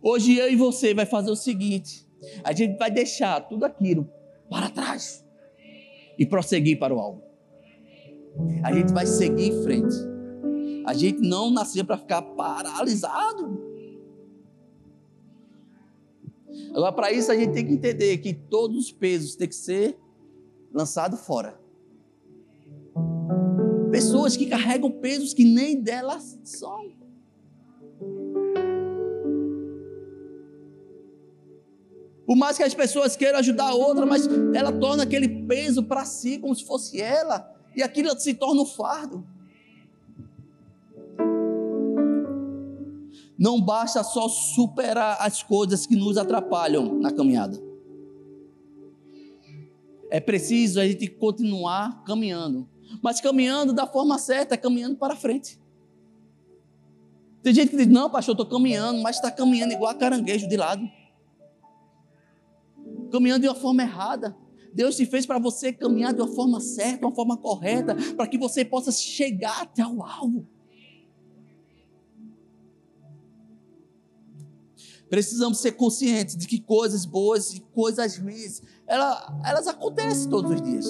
Hoje 0.01 0.37
eu 0.37 0.51
e 0.51 0.55
você 0.55 0.93
vai 0.93 1.05
fazer 1.05 1.31
o 1.31 1.35
seguinte: 1.35 2.07
a 2.43 2.53
gente 2.53 2.77
vai 2.77 2.91
deixar 2.91 3.39
tudo 3.41 3.65
aquilo 3.65 4.09
para 4.49 4.69
trás 4.69 5.25
e 6.17 6.25
prosseguir 6.25 6.77
para 6.77 6.93
o 6.93 6.99
alvo. 6.99 7.23
A 8.63 8.71
gente 8.73 8.93
vai 8.93 9.05
seguir 9.05 9.49
em 9.49 9.63
frente. 9.63 10.10
A 10.85 10.93
gente 10.93 11.19
não 11.19 11.51
nasceu 11.51 11.85
para 11.85 11.97
ficar 11.97 12.21
paralisado. 12.21 13.71
Agora, 16.73 16.91
para 16.91 17.11
isso, 17.11 17.31
a 17.31 17.35
gente 17.35 17.53
tem 17.53 17.65
que 17.65 17.73
entender 17.73 18.17
que 18.17 18.33
todos 18.33 18.85
os 18.85 18.91
pesos 18.91 19.35
têm 19.35 19.47
que 19.47 19.55
ser 19.55 19.97
lançados 20.73 21.19
fora. 21.21 21.59
Pessoas 23.91 24.37
que 24.37 24.45
carregam 24.45 24.89
pesos 24.89 25.33
que 25.33 25.43
nem 25.43 25.81
delas 25.81 26.39
são. 26.43 26.91
Por 32.25 32.37
mais 32.37 32.55
que 32.55 32.63
as 32.63 32.73
pessoas 32.73 33.17
queiram 33.17 33.39
ajudar 33.39 33.69
a 33.69 33.73
outra, 33.73 34.05
mas 34.05 34.25
ela 34.55 34.71
torna 34.71 35.03
aquele 35.03 35.27
peso 35.45 35.83
para 35.83 36.05
si 36.05 36.39
como 36.39 36.55
se 36.55 36.63
fosse 36.63 37.01
ela, 37.01 37.53
e 37.75 37.83
aquilo 37.83 38.17
se 38.17 38.33
torna 38.33 38.61
um 38.61 38.65
fardo. 38.65 39.27
Não 43.41 43.59
basta 43.59 44.03
só 44.03 44.27
superar 44.29 45.17
as 45.19 45.41
coisas 45.41 45.87
que 45.87 45.95
nos 45.95 46.15
atrapalham 46.15 46.99
na 46.99 47.11
caminhada. 47.11 47.59
é 50.11 50.19
preciso 50.19 50.79
a 50.79 50.85
gente 50.85 51.07
continuar 51.07 52.03
caminhando. 52.03 52.69
Mas 53.01 53.19
caminhando 53.19 53.73
da 53.73 53.87
forma 53.87 54.19
certa, 54.19 54.55
caminhando 54.55 54.95
para 54.95 55.15
frente. 55.15 55.59
Tem 57.41 57.51
gente 57.51 57.69
que 57.69 57.77
diz: 57.77 57.87
Não, 57.87 58.11
pastor, 58.11 58.33
estou 58.33 58.45
caminhando, 58.45 59.01
mas 59.01 59.15
está 59.15 59.31
caminhando 59.31 59.73
igual 59.73 59.89
a 59.89 59.95
caranguejo 59.95 60.47
de 60.47 60.57
lado. 60.57 60.87
Caminhando 63.11 63.41
de 63.41 63.47
uma 63.47 63.55
forma 63.55 63.81
errada. 63.81 64.37
Deus 64.71 64.95
te 64.95 65.05
fez 65.07 65.25
para 65.25 65.39
você 65.39 65.73
caminhar 65.73 66.13
de 66.13 66.21
uma 66.21 66.27
forma 66.27 66.59
certa, 66.59 67.07
uma 67.07 67.15
forma 67.15 67.37
correta, 67.37 67.95
para 68.15 68.27
que 68.27 68.37
você 68.37 68.63
possa 68.63 68.91
chegar 68.91 69.63
até 69.63 69.83
o 69.83 70.03
alvo. 70.03 70.47
Precisamos 75.11 75.57
ser 75.57 75.73
conscientes 75.73 76.37
de 76.37 76.47
que 76.47 76.57
coisas 76.57 77.03
boas 77.05 77.53
e 77.53 77.59
coisas 77.59 78.17
ruins, 78.17 78.61
elas, 78.87 79.21
elas 79.45 79.67
acontecem 79.67 80.29
todos 80.29 80.51
os 80.51 80.61
dias. 80.61 80.87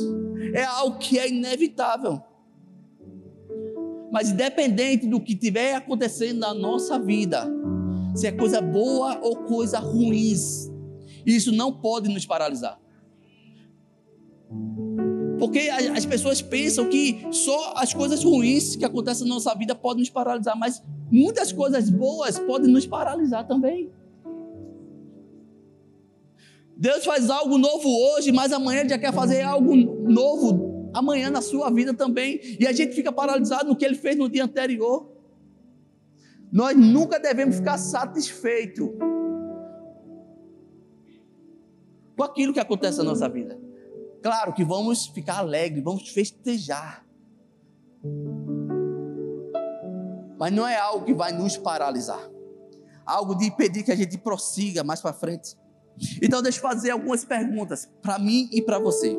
É 0.54 0.63
algo 0.63 1.00
que 1.00 1.18
é 1.18 1.28
inevitável. 1.28 2.22
Mas 4.12 4.30
independente 4.30 5.08
do 5.08 5.20
que 5.20 5.34
estiver 5.34 5.74
acontecendo 5.74 6.38
na 6.38 6.54
nossa 6.54 7.00
vida, 7.00 7.51
se 8.16 8.28
é 8.28 8.32
coisa 8.32 8.62
boa 8.62 9.20
ou 9.24 9.38
coisa 9.38 9.80
ruim, 9.80 10.36
isso 11.25 11.51
não 11.51 11.74
pode 11.74 12.08
nos 12.08 12.24
paralisar. 12.24 12.80
Porque 15.40 15.62
as 15.62 16.06
pessoas 16.06 16.44
pensam 16.44 16.88
que 16.88 17.25
só 17.32 17.74
as 17.75 17.92
coisas 17.92 18.24
ruins 18.24 18.75
que 18.75 18.86
acontecem 18.86 19.28
na 19.28 19.34
nossa 19.34 19.56
vida 19.56 19.74
podem 19.74 20.01
nos 20.01 20.12
paralisar, 20.12 20.56
mas 20.56 20.84
muitas 21.10 21.51
coisas 21.51 21.90
boas 21.90 22.38
podem 22.38 22.72
nos 22.72 22.86
paralisar 22.86 23.48
também. 23.48 23.90
Deus 26.81 27.05
faz 27.05 27.29
algo 27.29 27.59
novo 27.59 27.88
hoje, 27.88 28.31
mas 28.31 28.51
amanhã 28.51 28.79
ele 28.79 28.89
já 28.89 28.97
quer 28.97 29.13
fazer 29.13 29.43
algo 29.43 29.75
novo 29.75 30.89
amanhã 30.91 31.29
na 31.29 31.39
sua 31.39 31.69
vida 31.69 31.93
também. 31.93 32.39
E 32.59 32.65
a 32.65 32.71
gente 32.71 32.95
fica 32.95 33.11
paralisado 33.11 33.69
no 33.69 33.75
que 33.75 33.85
ele 33.85 33.93
fez 33.93 34.17
no 34.17 34.27
dia 34.27 34.45
anterior. 34.45 35.07
Nós 36.51 36.75
nunca 36.75 37.19
devemos 37.19 37.57
ficar 37.57 37.77
satisfeitos 37.77 38.89
com 42.17 42.23
aquilo 42.23 42.51
que 42.51 42.59
acontece 42.59 42.97
na 42.97 43.03
nossa 43.03 43.29
vida. 43.29 43.61
Claro 44.23 44.51
que 44.51 44.65
vamos 44.65 45.05
ficar 45.05 45.38
alegres, 45.38 45.83
vamos 45.83 46.09
festejar. 46.09 47.05
Mas 50.39 50.51
não 50.51 50.67
é 50.67 50.77
algo 50.77 51.05
que 51.05 51.13
vai 51.13 51.31
nos 51.31 51.57
paralisar. 51.57 52.27
Algo 53.05 53.35
de 53.35 53.45
impedir 53.45 53.83
que 53.83 53.91
a 53.91 53.95
gente 53.95 54.17
prossiga 54.17 54.83
mais 54.83 55.00
para 55.00 55.13
frente. 55.13 55.61
Então, 56.22 56.41
deixa 56.41 56.58
eu 56.58 56.62
fazer 56.62 56.91
algumas 56.91 57.24
perguntas 57.24 57.89
para 58.01 58.17
mim 58.17 58.50
e 58.51 58.62
para 58.62 58.79
você. 58.79 59.17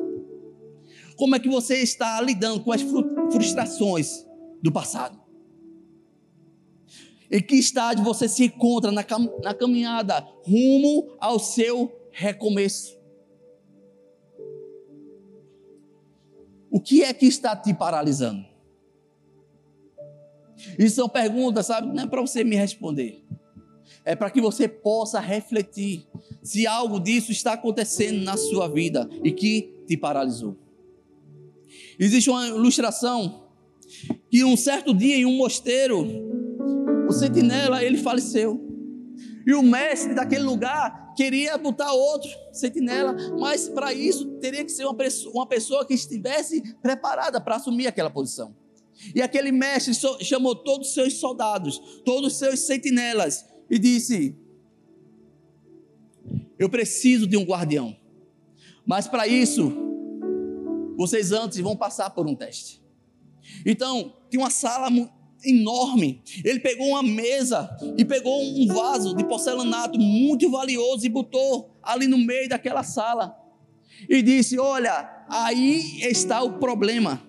Como 1.17 1.37
é 1.37 1.39
que 1.39 1.49
você 1.49 1.77
está 1.77 2.21
lidando 2.21 2.63
com 2.63 2.73
as 2.73 2.83
frustrações 3.31 4.27
do 4.63 4.73
passado? 4.73 5.21
Em 7.31 7.41
que 7.41 7.55
estágio 7.55 8.05
você 8.05 8.29
se 8.29 8.45
encontra 8.45 8.91
na, 8.91 9.03
cam 9.03 9.31
na 9.43 9.55
caminhada 9.55 10.21
rumo 10.45 11.17
ao 11.19 11.39
seu 11.39 11.93
recomeço? 12.11 13.01
O 16.71 16.81
que 16.81 17.03
é 17.03 17.13
que 17.13 17.27
está 17.27 17.55
te 17.55 17.73
paralisando? 17.73 18.45
Isso 20.79 20.97
são 20.97 21.09
perguntas, 21.09 21.67
sabe? 21.67 21.95
Não 21.95 22.05
é 22.05 22.07
para 22.07 22.21
você 22.21 22.45
me 22.45 22.57
responder 22.57 23.23
é 24.05 24.15
para 24.15 24.31
que 24.31 24.41
você 24.41 24.67
possa 24.69 25.21
refletir 25.21 26.07
se 26.43 26.67
algo 26.67 26.99
disso 26.99 27.31
está 27.33 27.53
acontecendo 27.53 28.23
na 28.25 28.37
sua 28.37 28.69
vida 28.69 29.09
e 29.23 29.33
que 29.33 29.73
te 29.87 29.97
paralisou. 29.97 30.57
Existe 31.99 32.31
uma 32.31 32.47
ilustração 32.49 33.49
que 34.31 34.45
um 34.45 34.57
certo 34.57 34.95
dia 34.95 35.17
em 35.17 35.27
um 35.27 35.37
mosteiro, 35.37 36.07
o 37.09 37.13
sentinela 37.13 37.85
ele 37.85 37.99
faleceu. 37.99 38.69
E 39.47 39.55
o 39.55 39.63
mestre 39.63 40.15
daquele 40.15 40.45
lugar 40.45 41.15
queria 41.15 41.59
botar 41.59 41.93
outro 41.93 42.31
sentinela, 42.53 43.15
mas 43.39 43.69
para 43.69 43.93
isso 43.93 44.27
teria 44.39 44.65
que 44.65 44.71
ser 44.71 44.85
uma 44.85 44.95
pessoa, 44.95 45.35
uma 45.35 45.47
pessoa 45.47 45.85
que 45.85 45.95
estivesse 45.95 46.75
preparada 46.77 47.41
para 47.41 47.57
assumir 47.57 47.87
aquela 47.87 48.11
posição. 48.11 48.55
E 49.15 49.21
aquele 49.21 49.51
mestre 49.51 49.93
chamou 50.21 50.55
todos 50.55 50.89
os 50.89 50.95
seus 50.95 51.15
soldados, 51.15 51.79
todos 52.05 52.33
os 52.33 52.39
seus 52.39 52.61
sentinelas, 52.61 53.45
e 53.73 53.79
disse: 53.79 54.37
Eu 56.59 56.69
preciso 56.69 57.27
de 57.27 57.39
um 57.39 57.43
guardião, 57.43 57.97
mas 58.85 59.09
para 59.09 59.27
isso, 59.27 59.73
vocês 60.95 61.33
antes 61.33 61.59
vão 61.59 61.75
passar 61.75 62.11
por 62.11 62.27
um 62.27 62.35
teste. 62.35 62.83
Então, 63.65 64.13
tinha 64.29 64.43
uma 64.43 64.51
sala 64.51 64.89
enorme. 65.43 66.23
Ele 66.45 66.61
pegou 66.61 66.89
uma 66.89 67.03
mesa 67.03 67.75
e 67.97 68.05
pegou 68.05 68.43
um 68.43 68.67
vaso 68.67 69.17
de 69.17 69.25
porcelanato 69.25 69.99
muito 69.99 70.51
valioso 70.51 71.07
e 71.07 71.09
botou 71.09 71.75
ali 71.83 72.07
no 72.07 72.19
meio 72.19 72.51
daquela 72.51 72.83
sala. 72.83 73.35
E 74.07 74.21
disse: 74.21 74.59
Olha, 74.59 75.25
aí 75.31 76.03
está 76.03 76.43
o 76.43 76.59
problema. 76.59 77.23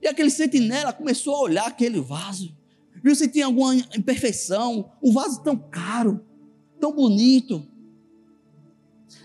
E 0.00 0.06
aquele 0.06 0.30
sentinela 0.30 0.92
começou 0.92 1.34
a 1.34 1.40
olhar 1.40 1.66
aquele 1.66 1.98
vaso 1.98 2.54
viu 3.04 3.14
se 3.14 3.28
tinha 3.28 3.44
alguma 3.44 3.74
imperfeição, 3.74 4.90
o 5.02 5.12
vaso 5.12 5.42
tão 5.42 5.58
caro, 5.58 6.24
tão 6.80 6.90
bonito. 6.90 7.62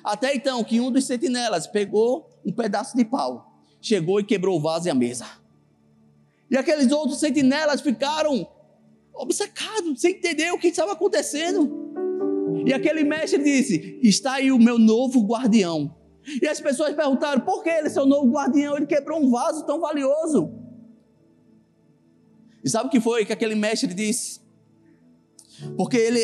Até 0.04 0.36
então 0.36 0.62
que 0.66 0.82
um 0.82 0.92
dos 0.92 1.06
sentinelas 1.06 1.66
pegou 1.66 2.30
um 2.46 2.52
pedaço 2.52 2.98
de 2.98 3.06
pau, 3.06 3.64
chegou 3.82 4.20
e 4.20 4.26
quebrou 4.26 4.58
o 4.58 4.62
vaso 4.62 4.88
e 4.88 4.92
a 4.92 4.94
mesa. 4.94 5.26
E 6.52 6.58
aqueles 6.58 6.92
outros 6.92 7.22
sentinelas 7.22 7.80
ficaram 7.80 8.46
obcecados, 9.14 10.02
sem 10.02 10.12
entender 10.12 10.52
o 10.52 10.60
que 10.60 10.68
estava 10.68 10.92
acontecendo. 10.92 11.94
E 12.66 12.74
aquele 12.74 13.06
mestre 13.06 13.42
disse: 13.42 13.98
Está 14.04 14.34
aí 14.34 14.52
o 14.52 14.60
meu 14.60 14.78
novo 14.78 15.22
guardião. 15.26 15.96
E 16.42 16.48
as 16.48 16.60
pessoas 16.60 16.94
perguntaram: 16.94 17.40
Por 17.42 17.64
que 17.64 17.70
ele 17.70 17.88
é 17.88 17.90
seu 17.90 18.06
novo 18.06 18.30
guardião? 18.30 18.76
Ele 18.76 18.88
quebrou 18.88 19.22
um 19.22 19.30
vaso 19.30 19.66
tão 19.66 19.80
valioso. 19.80 20.59
E 22.64 22.70
sabe 22.70 22.88
o 22.88 22.90
que 22.92 23.00
foi 23.00 23.26
que 23.26 23.34
aquele 23.34 23.56
mestre 23.56 23.94
disse? 23.94 24.42
Porque 25.78 25.98
ele, 25.98 26.22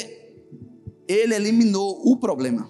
ele 1.07 1.35
eliminou 1.35 2.01
o 2.05 2.17
problema. 2.17 2.69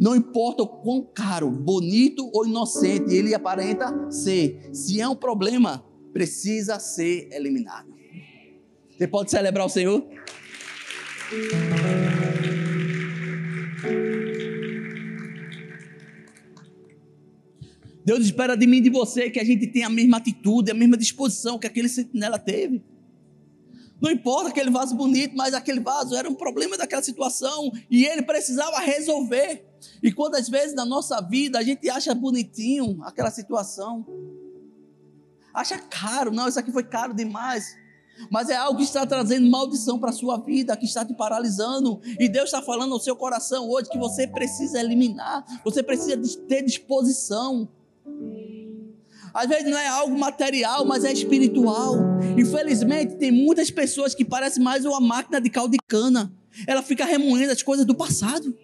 Não 0.00 0.16
importa 0.16 0.62
o 0.62 0.66
quão 0.66 1.02
caro, 1.02 1.50
bonito 1.50 2.30
ou 2.32 2.46
inocente 2.46 3.14
ele 3.14 3.34
aparenta 3.34 4.10
ser, 4.10 4.70
se 4.72 5.00
é 5.00 5.08
um 5.08 5.14
problema, 5.14 5.84
precisa 6.12 6.78
ser 6.78 7.28
eliminado. 7.30 7.94
Você 8.96 9.06
pode 9.06 9.30
celebrar 9.30 9.66
o 9.66 9.68
Senhor? 9.68 10.02
Deus 18.02 18.24
espera 18.24 18.56
de 18.56 18.66
mim 18.66 18.78
e 18.78 18.82
de 18.82 18.90
você 18.90 19.28
que 19.28 19.40
a 19.40 19.44
gente 19.44 19.66
tenha 19.66 19.88
a 19.88 19.90
mesma 19.90 20.16
atitude, 20.16 20.70
a 20.70 20.74
mesma 20.74 20.96
disposição 20.96 21.58
que 21.58 21.66
aquele 21.66 21.88
sentinela 21.88 22.38
teve. 22.38 22.80
Não 24.00 24.10
importa 24.10 24.50
aquele 24.50 24.70
vaso 24.70 24.94
bonito, 24.94 25.36
mas 25.36 25.54
aquele 25.54 25.80
vaso 25.80 26.14
era 26.14 26.28
um 26.28 26.34
problema 26.34 26.76
daquela 26.76 27.02
situação 27.02 27.72
e 27.90 28.04
ele 28.04 28.22
precisava 28.22 28.78
resolver. 28.78 29.66
E 30.02 30.12
quantas 30.12 30.48
vezes 30.48 30.74
na 30.74 30.84
nossa 30.84 31.20
vida 31.20 31.58
a 31.58 31.62
gente 31.62 31.88
acha 31.88 32.14
bonitinho 32.14 32.98
aquela 33.02 33.30
situação, 33.30 34.06
acha 35.54 35.78
caro, 35.78 36.30
não, 36.30 36.48
isso 36.48 36.58
aqui 36.58 36.70
foi 36.70 36.84
caro 36.84 37.14
demais. 37.14 37.64
Mas 38.30 38.48
é 38.48 38.56
algo 38.56 38.78
que 38.78 38.84
está 38.84 39.06
trazendo 39.06 39.48
maldição 39.48 39.98
para 39.98 40.10
a 40.10 40.12
sua 40.12 40.38
vida, 40.38 40.76
que 40.76 40.86
está 40.86 41.04
te 41.04 41.14
paralisando. 41.14 42.00
E 42.18 42.28
Deus 42.28 42.46
está 42.46 42.62
falando 42.62 42.92
ao 42.92 43.00
seu 43.00 43.14
coração 43.14 43.68
hoje 43.68 43.90
que 43.90 43.98
você 43.98 44.26
precisa 44.26 44.80
eliminar, 44.80 45.44
você 45.64 45.82
precisa 45.82 46.16
ter 46.48 46.62
disposição. 46.62 47.68
Às 49.36 49.50
vezes 49.50 49.70
não 49.70 49.76
é 49.76 49.86
algo 49.86 50.18
material, 50.18 50.86
mas 50.86 51.04
é 51.04 51.12
espiritual. 51.12 51.94
Infelizmente, 52.38 53.16
tem 53.16 53.30
muitas 53.30 53.70
pessoas 53.70 54.14
que 54.14 54.24
parecem 54.24 54.62
mais 54.62 54.86
uma 54.86 54.98
máquina 54.98 55.38
de 55.38 55.50
caldo 55.50 55.72
de 55.72 55.78
cana. 55.86 56.32
Ela 56.66 56.82
fica 56.82 57.04
remoendo 57.04 57.52
as 57.52 57.62
coisas 57.62 57.84
do 57.84 57.94
passado. 57.94 58.56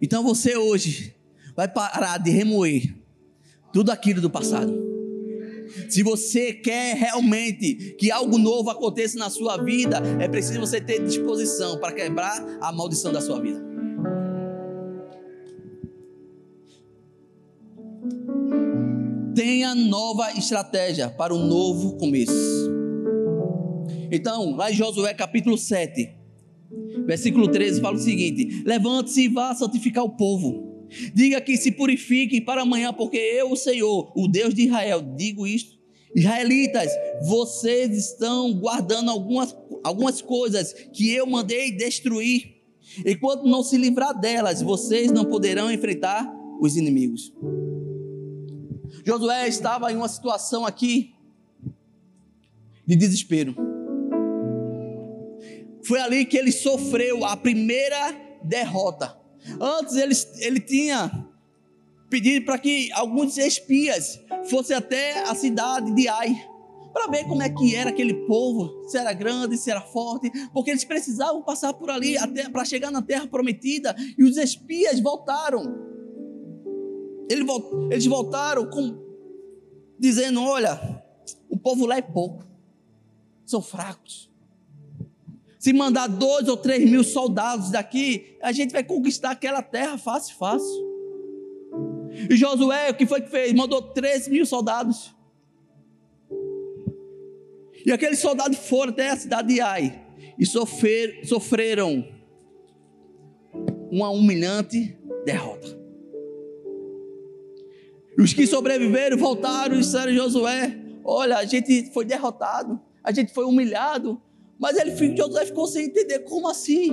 Então 0.00 0.22
você 0.22 0.56
hoje 0.56 1.16
vai 1.56 1.66
parar 1.66 2.18
de 2.18 2.30
remoer 2.30 2.94
tudo 3.72 3.90
aquilo 3.90 4.20
do 4.20 4.30
passado. 4.30 4.72
Se 5.88 6.04
você 6.04 6.52
quer 6.52 6.94
realmente 6.94 7.96
que 7.98 8.12
algo 8.12 8.38
novo 8.38 8.70
aconteça 8.70 9.18
na 9.18 9.28
sua 9.28 9.56
vida, 9.56 10.00
é 10.20 10.28
preciso 10.28 10.60
você 10.60 10.80
ter 10.80 11.04
disposição 11.04 11.76
para 11.80 11.92
quebrar 11.92 12.40
a 12.60 12.70
maldição 12.72 13.12
da 13.12 13.20
sua 13.20 13.40
vida. 13.40 13.69
Tenha 19.34 19.74
nova 19.74 20.32
estratégia 20.32 21.08
para 21.08 21.34
um 21.34 21.46
novo 21.46 21.96
começo. 21.96 22.70
Então, 24.10 24.56
lá 24.56 24.70
em 24.70 24.74
Josué 24.74 25.14
capítulo 25.14 25.56
7, 25.56 26.20
Versículo 27.06 27.48
13 27.48 27.80
fala 27.80 27.96
o 27.96 28.00
seguinte: 28.00 28.62
Levante-se 28.64 29.22
e 29.22 29.28
vá 29.28 29.54
santificar 29.54 30.04
o 30.04 30.16
povo. 30.16 30.86
Diga 31.14 31.40
que 31.40 31.56
se 31.56 31.72
purifiquem 31.72 32.40
para 32.40 32.62
amanhã, 32.62 32.92
porque 32.92 33.16
eu, 33.16 33.52
o 33.52 33.56
Senhor, 33.56 34.12
o 34.14 34.26
Deus 34.28 34.54
de 34.54 34.62
Israel, 34.62 35.02
digo 35.16 35.46
isto. 35.46 35.78
Israelitas, 36.14 36.90
vocês 37.22 37.96
estão 37.96 38.52
guardando 38.54 39.10
algumas, 39.10 39.56
algumas 39.84 40.20
coisas 40.20 40.72
que 40.92 41.10
eu 41.10 41.26
mandei 41.26 41.70
destruir. 41.70 42.56
Enquanto 43.06 43.44
não 43.44 43.62
se 43.62 43.76
livrar 43.76 44.18
delas, 44.18 44.62
vocês 44.62 45.12
não 45.12 45.24
poderão 45.24 45.70
enfrentar 45.70 46.28
os 46.60 46.76
inimigos. 46.76 47.32
Josué 49.04 49.48
estava 49.48 49.92
em 49.92 49.96
uma 49.96 50.08
situação 50.08 50.66
aqui 50.66 51.14
de 52.86 52.96
desespero. 52.96 53.54
Foi 55.82 56.00
ali 56.00 56.24
que 56.24 56.36
ele 56.36 56.52
sofreu 56.52 57.24
a 57.24 57.36
primeira 57.36 58.14
derrota. 58.42 59.16
Antes 59.60 59.96
ele, 59.96 60.14
ele 60.40 60.60
tinha 60.60 61.26
pedido 62.08 62.44
para 62.44 62.58
que 62.58 62.90
alguns 62.92 63.38
espias 63.38 64.20
fossem 64.48 64.76
até 64.76 65.22
a 65.22 65.34
cidade 65.34 65.94
de 65.94 66.08
Ai 66.08 66.50
para 66.92 67.06
ver 67.06 67.24
como 67.24 67.42
é 67.42 67.48
que 67.48 67.74
era 67.74 67.90
aquele 67.90 68.14
povo, 68.26 68.88
se 68.88 68.98
era 68.98 69.12
grande, 69.12 69.56
se 69.56 69.70
era 69.70 69.80
forte, 69.80 70.30
porque 70.52 70.70
eles 70.70 70.84
precisavam 70.84 71.42
passar 71.42 71.72
por 71.72 71.88
ali 71.88 72.18
até 72.18 72.48
para 72.48 72.64
chegar 72.64 72.90
na 72.90 73.00
terra 73.00 73.26
prometida, 73.26 73.94
e 74.18 74.24
os 74.24 74.36
espias 74.36 75.00
voltaram. 75.00 75.89
Eles 77.30 78.06
voltaram 78.06 78.68
com, 78.68 78.98
dizendo: 79.96 80.42
Olha, 80.42 81.04
o 81.48 81.56
povo 81.56 81.86
lá 81.86 81.96
é 81.96 82.02
pouco, 82.02 82.44
são 83.46 83.62
fracos. 83.62 84.28
Se 85.56 85.72
mandar 85.72 86.08
dois 86.08 86.48
ou 86.48 86.56
três 86.56 86.90
mil 86.90 87.04
soldados 87.04 87.70
daqui, 87.70 88.36
a 88.42 88.50
gente 88.50 88.72
vai 88.72 88.82
conquistar 88.82 89.30
aquela 89.30 89.62
terra 89.62 89.96
fácil, 89.96 90.36
fácil. 90.36 90.90
E 92.28 92.36
Josué, 92.36 92.90
o 92.90 92.94
que 92.94 93.06
foi 93.06 93.20
que 93.20 93.30
fez? 93.30 93.52
Mandou 93.52 93.80
três 93.80 94.26
mil 94.26 94.44
soldados. 94.44 95.14
E 97.86 97.92
aqueles 97.92 98.18
soldados 98.18 98.58
foram 98.58 98.92
até 98.92 99.10
a 99.10 99.16
cidade 99.16 99.54
de 99.54 99.60
Ai 99.60 100.04
e 100.38 100.44
sofrer, 100.44 101.24
sofreram 101.26 102.06
uma 103.90 104.10
humilhante 104.10 104.98
derrota. 105.24 105.79
Os 108.18 108.32
que 108.32 108.46
sobreviveram 108.46 109.16
voltaram 109.16 109.76
e 109.76 109.78
disseram 109.78 110.12
a 110.12 110.14
Josué: 110.14 110.78
Olha, 111.04 111.38
a 111.38 111.44
gente 111.44 111.90
foi 111.92 112.04
derrotado, 112.04 112.80
a 113.02 113.12
gente 113.12 113.32
foi 113.32 113.44
humilhado. 113.44 114.20
Mas 114.58 114.76
ele, 114.76 115.16
Josué 115.16 115.46
ficou 115.46 115.66
sem 115.66 115.86
entender 115.86 116.20
como 116.20 116.48
assim. 116.48 116.90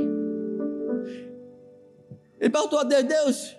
Ele 2.40 2.50
perguntou 2.50 2.80
a 2.80 2.84
Deus: 2.84 3.04
Deus, 3.04 3.58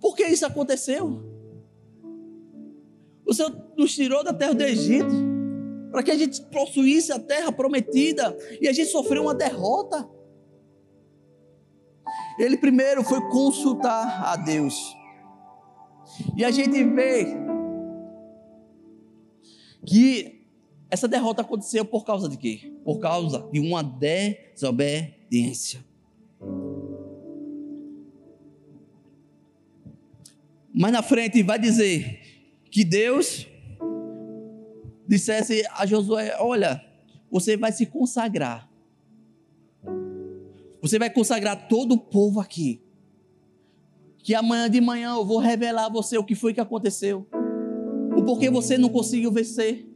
por 0.00 0.16
que 0.16 0.24
isso 0.24 0.46
aconteceu? 0.46 1.22
O 3.26 3.34
Senhor 3.34 3.52
nos 3.76 3.94
tirou 3.94 4.24
da 4.24 4.32
terra 4.32 4.54
do 4.54 4.62
Egito 4.62 5.14
para 5.90 6.02
que 6.02 6.10
a 6.10 6.16
gente 6.16 6.40
possuísse 6.42 7.12
a 7.12 7.18
terra 7.18 7.52
prometida 7.52 8.36
e 8.60 8.68
a 8.68 8.72
gente 8.72 8.90
sofreu 8.90 9.22
uma 9.22 9.34
derrota. 9.34 10.08
Ele 12.38 12.56
primeiro 12.56 13.02
foi 13.04 13.20
consultar 13.28 14.24
a 14.24 14.36
Deus. 14.36 14.74
E 16.36 16.44
a 16.44 16.50
gente 16.50 16.84
vê 16.84 17.26
que 19.86 20.40
essa 20.90 21.06
derrota 21.06 21.42
aconteceu 21.42 21.84
por 21.84 22.04
causa 22.04 22.28
de 22.28 22.36
quê? 22.36 22.72
Por 22.84 22.98
causa 22.98 23.48
de 23.52 23.60
uma 23.60 23.82
desobediência. 23.82 25.84
Mas 30.72 30.92
na 30.92 31.02
frente 31.02 31.42
vai 31.42 31.58
dizer 31.58 32.20
que 32.70 32.84
Deus 32.84 33.46
dissesse 35.06 35.64
a 35.72 35.84
Josué: 35.84 36.36
Olha, 36.38 36.82
você 37.30 37.56
vai 37.56 37.72
se 37.72 37.86
consagrar. 37.86 38.70
Você 40.80 40.98
vai 40.98 41.10
consagrar 41.10 41.68
todo 41.68 41.92
o 41.92 41.98
povo 41.98 42.40
aqui. 42.40 42.80
Que 44.22 44.34
amanhã 44.34 44.68
de 44.68 44.80
manhã 44.80 45.14
eu 45.14 45.24
vou 45.24 45.38
revelar 45.38 45.86
a 45.86 45.88
você 45.88 46.18
o 46.18 46.24
que 46.24 46.34
foi 46.34 46.52
que 46.52 46.60
aconteceu. 46.60 47.26
O 48.16 48.22
porquê 48.22 48.50
você 48.50 48.76
não 48.76 48.88
conseguiu 48.88 49.32
vencer. 49.32 49.86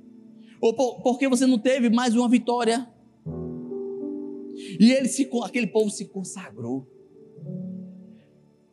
Ou 0.61 0.73
por, 0.73 1.03
porque 1.03 1.29
você 1.29 1.47
não 1.47 1.59
teve 1.59 1.91
mais 1.91 2.15
uma 2.17 2.29
vitória. 2.29 2.89
E 4.81 4.93
ele 4.93 5.09
se, 5.09 5.29
aquele 5.43 5.67
povo 5.67 5.91
se 5.91 6.07
consagrou. 6.07 6.87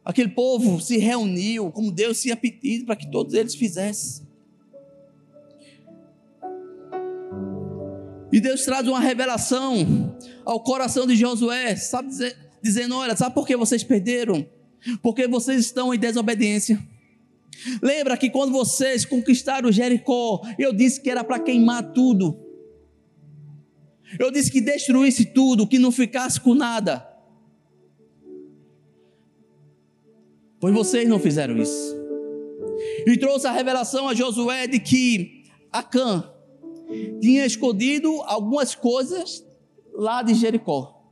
Aquele 0.03 0.29
povo 0.29 0.79
se 0.79 0.97
reuniu, 0.97 1.71
como 1.71 1.91
Deus 1.91 2.21
tinha 2.21 2.35
pedido 2.35 2.85
para 2.85 2.95
que 2.95 3.09
todos 3.11 3.33
eles 3.33 3.53
fizessem. 3.53 4.25
E 8.31 8.39
Deus 8.39 8.63
traz 8.63 8.87
uma 8.87 8.99
revelação 8.99 10.15
ao 10.45 10.63
coração 10.63 11.05
de 11.05 11.15
Josué, 11.15 11.75
sabe 11.75 12.09
dizendo: 12.63 12.95
Olha, 12.95 13.15
sabe 13.15 13.35
por 13.35 13.45
que 13.45 13.55
vocês 13.57 13.83
perderam? 13.83 14.45
Porque 15.01 15.27
vocês 15.27 15.59
estão 15.65 15.93
em 15.93 15.99
desobediência. 15.99 16.81
Lembra 17.81 18.17
que 18.17 18.29
quando 18.29 18.51
vocês 18.51 19.05
conquistaram 19.05 19.71
Jericó, 19.71 20.41
eu 20.57 20.73
disse 20.73 20.99
que 21.01 21.09
era 21.09 21.23
para 21.23 21.39
queimar 21.39 21.91
tudo. 21.93 22.37
Eu 24.19 24.31
disse 24.31 24.51
que 24.51 24.59
destruísse 24.59 25.25
tudo, 25.25 25.67
que 25.67 25.79
não 25.79 25.91
ficasse 25.91 26.39
com 26.39 26.53
nada. 26.53 27.07
Pois 30.59 30.73
vocês 30.73 31.07
não 31.07 31.19
fizeram 31.19 31.57
isso. 31.57 31.95
E 33.05 33.17
trouxe 33.17 33.47
a 33.47 33.51
revelação 33.51 34.07
a 34.07 34.13
Josué 34.13 34.67
de 34.67 34.79
que 34.79 35.43
Acã 35.71 36.31
tinha 37.21 37.45
escondido 37.45 38.21
algumas 38.23 38.75
coisas 38.75 39.45
lá 39.93 40.21
de 40.21 40.33
Jericó, 40.33 41.03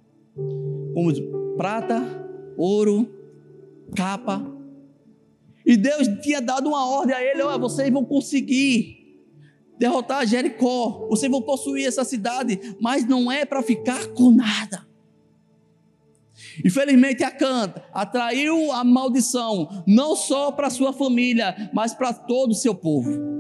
como 0.93 1.11
prata, 1.55 2.01
ouro, 2.57 3.18
capa. 3.95 4.41
E 5.65 5.77
Deus 5.77 6.07
tinha 6.21 6.41
dado 6.41 6.69
uma 6.69 6.87
ordem 6.87 7.15
a 7.15 7.21
ele: 7.21 7.41
olha, 7.41 7.57
vocês 7.57 7.91
vão 7.91 8.03
conseguir 8.03 8.97
derrotar 9.77 10.25
Jericó, 10.25 11.07
vocês 11.09 11.31
vão 11.31 11.41
possuir 11.41 11.87
essa 11.87 12.03
cidade, 12.03 12.59
mas 12.81 13.07
não 13.07 13.31
é 13.31 13.45
para 13.45 13.61
ficar 13.61 14.07
com 14.09 14.31
nada. 14.31 14.87
Infelizmente, 16.65 17.23
Acã 17.23 17.73
atraiu 17.93 18.71
a 18.71 18.83
maldição, 18.83 19.83
não 19.87 20.15
só 20.15 20.51
para 20.51 20.69
sua 20.69 20.91
família, 20.91 21.69
mas 21.73 21.93
para 21.93 22.13
todo 22.13 22.51
o 22.51 22.55
seu 22.55 22.75
povo 22.75 23.39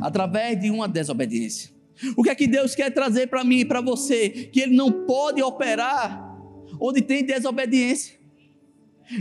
através 0.00 0.58
de 0.60 0.70
uma 0.70 0.88
desobediência. 0.88 1.70
O 2.16 2.22
que 2.22 2.30
é 2.30 2.34
que 2.34 2.46
Deus 2.46 2.74
quer 2.74 2.90
trazer 2.90 3.26
para 3.26 3.42
mim 3.42 3.60
e 3.60 3.64
para 3.64 3.80
você? 3.80 4.28
Que 4.28 4.60
Ele 4.60 4.76
não 4.76 5.06
pode 5.06 5.42
operar 5.42 6.24
onde 6.80 7.02
tem 7.02 7.24
desobediência. 7.24 8.17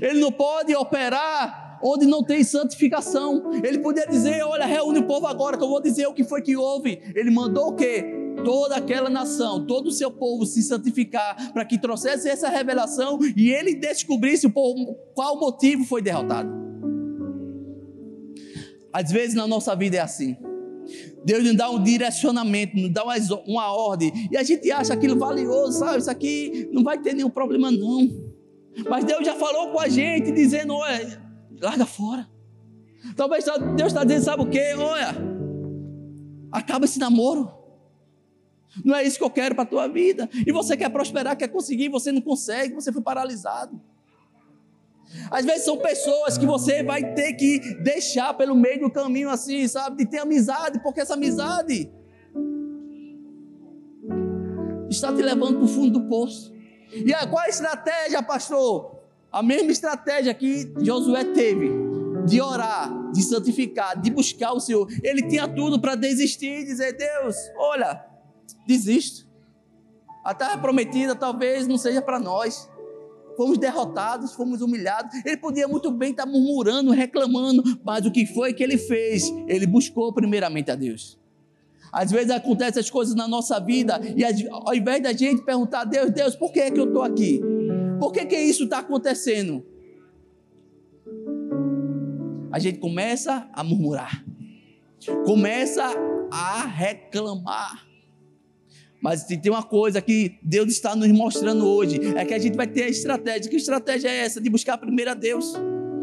Ele 0.01 0.19
não 0.19 0.31
pode 0.31 0.75
operar 0.75 1.79
onde 1.81 2.05
não 2.05 2.23
tem 2.23 2.43
santificação. 2.43 3.51
Ele 3.63 3.79
podia 3.79 4.05
dizer: 4.05 4.43
Olha, 4.43 4.65
reúne 4.65 4.99
o 4.99 5.07
povo 5.07 5.27
agora, 5.27 5.57
que 5.57 5.63
eu 5.63 5.69
vou 5.69 5.81
dizer 5.81 6.07
o 6.07 6.13
que 6.13 6.23
foi 6.23 6.41
que 6.41 6.55
houve. 6.55 7.01
Ele 7.15 7.31
mandou 7.31 7.69
o 7.69 7.75
quê? 7.75 8.03
Toda 8.43 8.75
aquela 8.75 9.09
nação, 9.09 9.65
todo 9.65 9.87
o 9.87 9.91
seu 9.91 10.11
povo 10.11 10.45
se 10.45 10.61
santificar 10.61 11.53
para 11.53 11.65
que 11.65 11.77
trouxesse 11.77 12.29
essa 12.29 12.49
revelação 12.49 13.17
e 13.35 13.49
ele 13.49 13.73
descobrisse 13.75 14.47
por 14.47 14.75
qual 15.15 15.39
motivo 15.39 15.83
foi 15.83 16.01
derrotado. 16.01 16.49
Às 18.93 19.11
vezes 19.11 19.35
na 19.35 19.47
nossa 19.47 19.75
vida 19.75 19.97
é 19.97 19.99
assim. 19.99 20.37
Deus 21.25 21.43
nos 21.43 21.57
dá 21.57 21.69
um 21.69 21.83
direcionamento, 21.83 22.77
nos 22.77 22.91
dá 22.91 23.03
uma, 23.03 23.15
uma 23.45 23.73
ordem, 23.73 24.13
e 24.31 24.37
a 24.37 24.43
gente 24.43 24.71
acha 24.71 24.93
aquilo 24.93 25.17
valioso, 25.17 25.79
sabe? 25.79 25.97
Isso 25.97 26.09
aqui 26.09 26.69
não 26.71 26.83
vai 26.83 26.97
ter 26.97 27.13
nenhum 27.13 27.29
problema, 27.29 27.69
não. 27.69 28.26
Mas 28.89 29.05
Deus 29.05 29.25
já 29.25 29.35
falou 29.35 29.71
com 29.71 29.79
a 29.79 29.87
gente, 29.87 30.31
dizendo: 30.31 30.75
olha, 30.75 31.21
larga 31.59 31.85
fora. 31.85 32.27
Talvez 33.15 33.45
Deus 33.75 33.87
está 33.87 34.03
dizendo: 34.03 34.23
sabe 34.23 34.43
o 34.43 34.49
que? 34.49 34.73
Olha, 34.75 35.15
acaba 36.51 36.85
esse 36.85 36.99
namoro. 36.99 37.51
Não 38.83 38.95
é 38.95 39.03
isso 39.03 39.17
que 39.17 39.23
eu 39.23 39.29
quero 39.29 39.55
para 39.55 39.63
a 39.63 39.67
tua 39.67 39.87
vida. 39.87 40.29
E 40.45 40.51
você 40.51 40.77
quer 40.77 40.89
prosperar, 40.89 41.35
quer 41.35 41.47
conseguir, 41.47 41.89
você 41.89 42.11
não 42.11 42.21
consegue, 42.21 42.75
você 42.75 42.91
foi 42.91 43.01
paralisado. 43.01 43.81
Às 45.31 45.45
vezes 45.45 45.63
são 45.63 45.77
pessoas 45.77 46.37
que 46.37 46.45
você 46.45 46.83
vai 46.83 47.13
ter 47.13 47.33
que 47.33 47.59
deixar 47.81 48.33
pelo 48.33 48.53
meio 48.53 48.81
do 48.81 48.91
caminho 48.91 49.29
assim, 49.29 49.67
sabe? 49.67 49.97
De 49.97 50.05
ter 50.09 50.19
amizade, 50.19 50.81
porque 50.83 50.99
essa 50.99 51.13
amizade 51.13 51.89
está 54.89 55.13
te 55.13 55.21
levando 55.21 55.55
para 55.55 55.65
o 55.65 55.67
fundo 55.67 55.99
do 55.99 56.07
poço. 56.07 56.53
E 56.91 57.13
aí, 57.13 57.27
qual 57.27 57.43
a 57.43 57.49
estratégia, 57.49 58.21
pastor? 58.23 58.99
A 59.31 59.43
mesma 59.43 59.71
estratégia 59.71 60.33
que 60.33 60.73
Josué 60.81 61.25
teve 61.25 61.69
de 62.25 62.41
orar, 62.41 63.11
de 63.11 63.21
santificar, 63.23 63.99
de 63.99 64.11
buscar 64.11 64.53
o 64.53 64.59
Senhor. 64.59 64.87
Ele 65.01 65.27
tinha 65.27 65.47
tudo 65.47 65.79
para 65.79 65.95
desistir 65.95 66.61
e 66.61 66.65
dizer: 66.65 66.93
Deus, 66.93 67.35
olha, 67.57 68.05
desisto. 68.67 69.27
A 70.23 70.33
terra 70.33 70.57
prometida 70.57 71.15
talvez 71.15 71.67
não 71.67 71.77
seja 71.77 72.01
para 72.01 72.19
nós. 72.19 72.69
Fomos 73.37 73.57
derrotados, 73.57 74.33
fomos 74.33 74.61
humilhados. 74.61 75.13
Ele 75.23 75.37
podia 75.37 75.67
muito 75.67 75.91
bem 75.91 76.11
estar 76.11 76.25
murmurando, 76.25 76.91
reclamando, 76.91 77.63
mas 77.83 78.05
o 78.05 78.11
que 78.11 78.25
foi 78.25 78.53
que 78.53 78.63
ele 78.63 78.77
fez? 78.77 79.31
Ele 79.47 79.67
buscou 79.67 80.11
primeiramente 80.11 80.71
a 80.71 80.75
Deus. 80.75 81.19
Às 81.97 82.11
vezes 82.11 82.29
acontecem 82.29 82.79
as 82.79 82.91
coisas 82.91 83.15
na 83.15 83.27
nossa 83.27 83.59
vida 83.59 83.99
e 84.15 84.23
ao 84.51 84.75
invés 84.75 85.01
da 85.01 85.11
gente 85.11 85.41
perguntar 85.41 85.81
a 85.81 85.83
Deus, 85.83 86.11
Deus, 86.11 86.35
por 86.35 86.51
que 86.51 86.59
é 86.59 86.69
que 86.69 86.79
eu 86.79 86.85
estou 86.85 87.01
aqui? 87.01 87.41
Por 87.99 88.11
que, 88.11 88.23
que 88.23 88.37
isso 88.37 88.65
está 88.65 88.79
acontecendo? 88.79 89.65
A 92.51 92.59
gente 92.59 92.77
começa 92.77 93.49
a 93.51 93.63
murmurar, 93.63 94.23
começa 95.25 95.83
a 96.31 96.65
reclamar. 96.67 97.87
Mas 99.01 99.23
tem 99.23 99.41
uma 99.49 99.63
coisa 99.63 99.99
que 99.99 100.37
Deus 100.43 100.69
está 100.69 100.95
nos 100.95 101.11
mostrando 101.11 101.65
hoje: 101.65 101.99
é 102.15 102.23
que 102.23 102.33
a 102.33 102.39
gente 102.39 102.55
vai 102.55 102.67
ter 102.67 102.83
a 102.83 102.89
estratégia. 102.89 103.49
Que 103.49 103.57
estratégia 103.57 104.09
é 104.09 104.17
essa? 104.17 104.39
De 104.39 104.51
buscar 104.51 104.77
primeiro 104.77 105.09
a 105.09 105.15
Deus, 105.15 105.53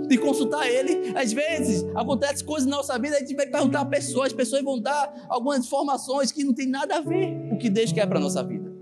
de 0.08 0.18
consultar 0.18 0.68
Ele. 0.68 1.12
Às 1.16 1.32
vezes 1.32 1.84
acontecem 1.94 2.46
coisas 2.46 2.68
na 2.68 2.76
nossa 2.76 2.98
vida, 2.98 3.16
a 3.16 3.20
gente 3.20 3.34
vai 3.34 3.46
perguntar 3.46 3.80
a 3.80 3.84
pessoas, 3.84 4.26
as 4.28 4.32
pessoas 4.32 4.62
vão 4.62 4.78
dar 4.80 5.26
algumas 5.28 5.64
informações 5.64 6.32
que 6.32 6.44
não 6.44 6.52
tem 6.52 6.66
nada 6.66 6.96
a 6.96 7.00
ver 7.00 7.48
com 7.48 7.54
o 7.54 7.58
que 7.58 7.70
Deus 7.70 7.92
quer 7.92 8.06
para 8.06 8.18
a 8.18 8.22
nossa 8.22 8.42
vida. 8.42 8.72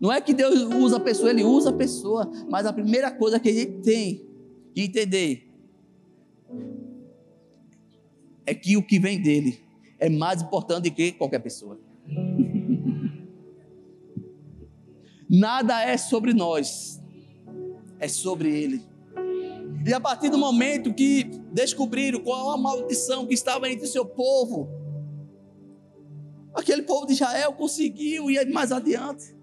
Não 0.00 0.12
é 0.12 0.20
que 0.20 0.34
Deus 0.34 0.60
usa 0.62 0.96
a 0.96 1.00
pessoa, 1.00 1.30
Ele 1.30 1.44
usa 1.44 1.70
a 1.70 1.72
pessoa, 1.72 2.30
mas 2.50 2.66
a 2.66 2.72
primeira 2.72 3.10
coisa 3.10 3.38
que 3.38 3.48
a 3.48 3.52
gente 3.52 3.82
tem 3.82 4.26
que 4.74 4.82
entender 4.82 5.48
é 8.44 8.54
que 8.54 8.76
o 8.76 8.82
que 8.82 8.98
vem 8.98 9.22
dele 9.22 9.60
é 9.98 10.08
mais 10.08 10.42
importante 10.42 10.90
do 10.90 10.94
que 10.94 11.12
qualquer 11.12 11.38
pessoa. 11.38 11.78
Nada 15.30 15.80
é 15.82 15.96
sobre 15.96 16.34
nós, 16.34 17.00
é 17.98 18.08
sobre 18.08 18.50
Ele. 18.50 18.91
E 19.86 19.92
a 19.92 20.00
partir 20.00 20.28
do 20.28 20.38
momento 20.38 20.92
que 20.94 21.24
descobriram 21.52 22.20
qual 22.20 22.50
a 22.50 22.56
maldição 22.56 23.26
que 23.26 23.34
estava 23.34 23.68
entre 23.68 23.84
o 23.84 23.88
seu 23.88 24.04
povo, 24.04 24.68
aquele 26.54 26.82
povo 26.82 27.06
de 27.06 27.14
Israel 27.14 27.52
conseguiu 27.52 28.30
ir 28.30 28.48
mais 28.50 28.70
adiante, 28.70 29.34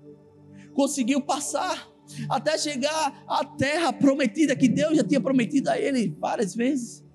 conseguiu 0.73 1.21
passar 1.21 1.89
até 2.29 2.57
chegar 2.57 3.23
à 3.27 3.43
terra 3.43 3.91
prometida 3.93 4.55
que 4.55 4.67
Deus 4.67 4.97
já 4.97 5.03
tinha 5.03 5.21
prometido 5.21 5.69
a 5.69 5.79
ele 5.79 6.15
várias 6.19 6.55
vezes, 6.55 7.05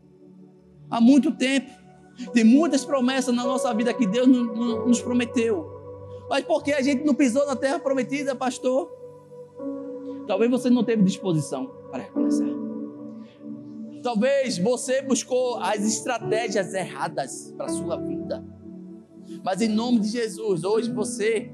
há 0.91 1.01
muito 1.01 1.33
tempo. 1.33 1.71
Tem 2.33 2.45
muitas 2.45 2.85
promessas 2.85 3.35
na 3.35 3.43
nossa 3.43 3.75
vida 3.75 3.93
que 3.93 4.07
Deus 4.07 4.29
nos 4.29 5.01
prometeu. 5.01 5.69
Mas 6.31 6.45
porque 6.45 6.73
a 6.73 6.81
gente 6.81 7.05
não 7.05 7.15
pisou 7.15 7.45
na 7.45 7.57
terra 7.57 7.81
prometida, 7.81 8.37
pastor? 8.37 8.89
Talvez 10.27 10.51
você 10.51 10.71
não 10.71 10.85
teve 10.85 11.03
disposição 11.03 11.67
para 11.91 12.05
recomeçar. 12.05 12.54
Talvez 14.05 14.59
você 14.59 15.01
buscou 15.01 15.59
as 15.61 15.83
estratégias 15.83 16.75
erradas 16.75 17.55
para 17.57 17.65
a 17.65 17.69
sua 17.71 17.97
vida. 17.97 18.45
Mas 19.43 19.63
em 19.63 19.69
nome 19.69 20.01
de 20.01 20.09
Jesus, 20.09 20.63
hoje 20.63 20.93
você 20.93 21.51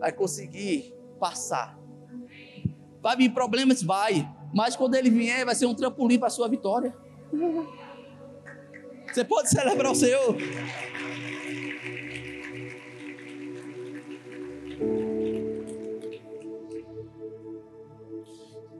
vai 0.00 0.10
conseguir 0.10 0.92
passar. 1.20 1.78
Vai 3.00 3.16
vir 3.16 3.32
problemas? 3.32 3.80
Vai. 3.80 4.28
Mas 4.52 4.74
quando 4.74 4.96
ele 4.96 5.08
vier, 5.08 5.44
vai 5.44 5.54
ser 5.54 5.66
um 5.66 5.74
trampolim 5.74 6.18
para 6.18 6.26
a 6.26 6.30
sua 6.30 6.48
vitória. 6.48 6.92
Você 9.12 9.22
pode 9.22 9.50
celebrar 9.50 9.92
o 9.92 9.94
Senhor. 9.94 10.36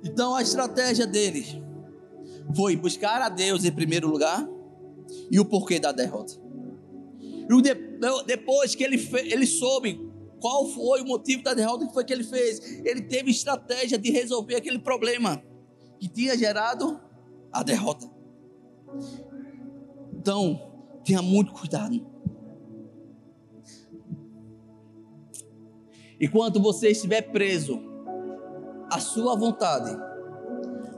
Então 0.02 0.34
a 0.34 0.42
estratégia 0.42 1.06
dele 1.06 1.63
foi 2.54 2.76
buscar 2.76 3.22
a 3.22 3.28
Deus 3.28 3.64
em 3.64 3.72
primeiro 3.72 4.08
lugar 4.08 4.48
e 5.30 5.38
o 5.38 5.44
porquê 5.44 5.78
da 5.78 5.92
derrota. 5.92 6.34
E 7.22 8.24
depois 8.26 8.74
que 8.74 8.82
ele, 8.82 8.96
ele 9.30 9.46
soube 9.46 10.10
qual 10.40 10.66
foi 10.66 11.00
o 11.00 11.06
motivo 11.06 11.42
da 11.42 11.54
derrota 11.54 11.86
que 11.86 11.92
foi 11.92 12.04
que 12.04 12.12
ele 12.12 12.24
fez, 12.24 12.82
ele 12.84 13.02
teve 13.02 13.30
estratégia 13.30 13.98
de 13.98 14.10
resolver 14.10 14.56
aquele 14.56 14.78
problema 14.78 15.42
que 15.98 16.08
tinha 16.08 16.36
gerado 16.36 17.00
a 17.52 17.62
derrota. 17.62 18.10
Então, 20.12 20.72
tenha 21.04 21.22
muito 21.22 21.52
cuidado. 21.52 22.06
Enquanto 26.20 26.60
você 26.60 26.90
estiver 26.90 27.22
preso 27.22 27.80
a 28.90 29.00
sua 29.00 29.36
vontade, 29.36 29.96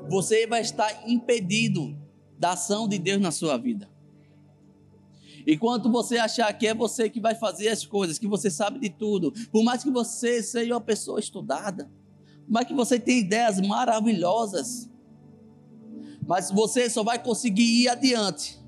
você 0.09 0.47
vai 0.47 0.61
estar 0.61 1.09
impedido 1.09 1.97
da 2.39 2.53
ação 2.53 2.89
de 2.89 2.99
Deus 2.99 3.21
na 3.21 3.31
sua 3.31 3.57
vida. 3.57 3.89
Enquanto 5.47 5.91
você 5.91 6.19
achar 6.19 6.53
que 6.53 6.67
é 6.67 6.75
você 6.75 7.09
que 7.09 7.21
vai 7.21 7.35
fazer 7.35 7.69
as 7.69 7.87
coisas, 7.87 8.19
que 8.19 8.27
você 8.27 8.51
sabe 8.51 8.81
de 8.81 8.91
tudo, 8.91 9.33
por 9.53 9.63
mais 9.63 9.83
que 9.83 9.91
você 9.91 10.43
seja 10.43 10.75
uma 10.75 10.81
pessoa 10.81 11.21
estudada, 11.21 11.91
por 12.45 12.53
mais 12.53 12.67
que 12.67 12.75
você 12.75 12.99
tenha 12.99 13.21
ideias 13.21 13.61
maravilhosas, 13.61 14.91
mas 16.27 16.51
você 16.51 16.91
só 16.91 17.05
vai 17.05 17.23
conseguir 17.23 17.83
ir 17.83 17.89
adiante 17.89 18.59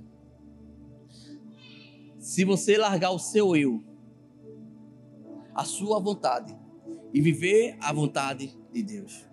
se 2.20 2.44
você 2.44 2.76
largar 2.76 3.10
o 3.10 3.18
seu 3.18 3.56
eu, 3.56 3.82
a 5.54 5.64
sua 5.64 5.98
vontade 5.98 6.56
e 7.12 7.20
viver 7.20 7.76
a 7.80 7.92
vontade 7.92 8.56
de 8.72 8.82
Deus. 8.82 9.27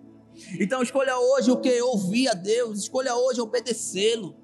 Então 0.60 0.82
escolha 0.82 1.18
hoje 1.18 1.50
o 1.50 1.56
que? 1.56 1.80
Ouvir 1.82 2.28
a 2.28 2.34
Deus, 2.34 2.80
escolha 2.80 3.14
hoje 3.16 3.40
obedecê-lo. 3.40 4.36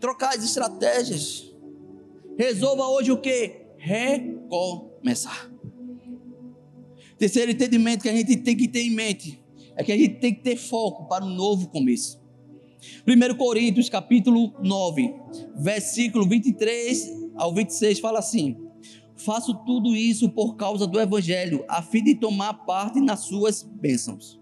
Trocar 0.00 0.36
as 0.36 0.44
estratégias. 0.44 1.52
Resolva 2.38 2.86
hoje 2.88 3.12
o 3.12 3.20
que? 3.20 3.66
Recomeçar. 3.78 5.50
Terceiro 7.18 7.50
entendimento 7.50 8.02
que 8.02 8.08
a 8.08 8.16
gente 8.16 8.36
tem 8.36 8.56
que 8.56 8.68
ter 8.68 8.80
em 8.80 8.90
mente 8.90 9.42
é 9.74 9.82
que 9.82 9.92
a 9.92 9.96
gente 9.96 10.16
tem 10.16 10.34
que 10.34 10.42
ter 10.42 10.56
foco 10.56 11.06
para 11.08 11.24
um 11.24 11.30
novo 11.30 11.68
começo. 11.68 12.20
1 13.06 13.36
Coríntios 13.36 13.88
capítulo 13.88 14.54
9, 14.62 15.14
versículo 15.56 16.26
23 16.26 17.26
ao 17.34 17.54
26 17.54 18.00
fala 18.00 18.18
assim: 18.18 18.56
Faço 19.14 19.54
tudo 19.64 19.94
isso 19.96 20.28
por 20.28 20.56
causa 20.56 20.86
do 20.86 21.00
Evangelho, 21.00 21.64
a 21.68 21.82
fim 21.82 22.02
de 22.02 22.14
tomar 22.14 22.52
parte 22.66 23.00
nas 23.00 23.20
suas 23.20 23.62
bênçãos. 23.62 24.38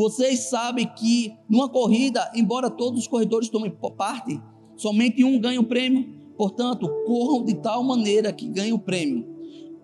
Vocês 0.00 0.48
sabem 0.48 0.86
que 0.96 1.34
numa 1.46 1.68
corrida, 1.68 2.32
embora 2.34 2.70
todos 2.70 3.00
os 3.00 3.06
corredores 3.06 3.50
tomem 3.50 3.70
parte, 3.98 4.40
somente 4.74 5.22
um 5.22 5.38
ganha 5.38 5.60
o 5.60 5.64
prêmio. 5.64 6.08
Portanto, 6.38 6.88
corram 7.04 7.44
de 7.44 7.52
tal 7.56 7.84
maneira 7.84 8.32
que 8.32 8.48
ganhe 8.48 8.72
o 8.72 8.78
prêmio. 8.78 9.28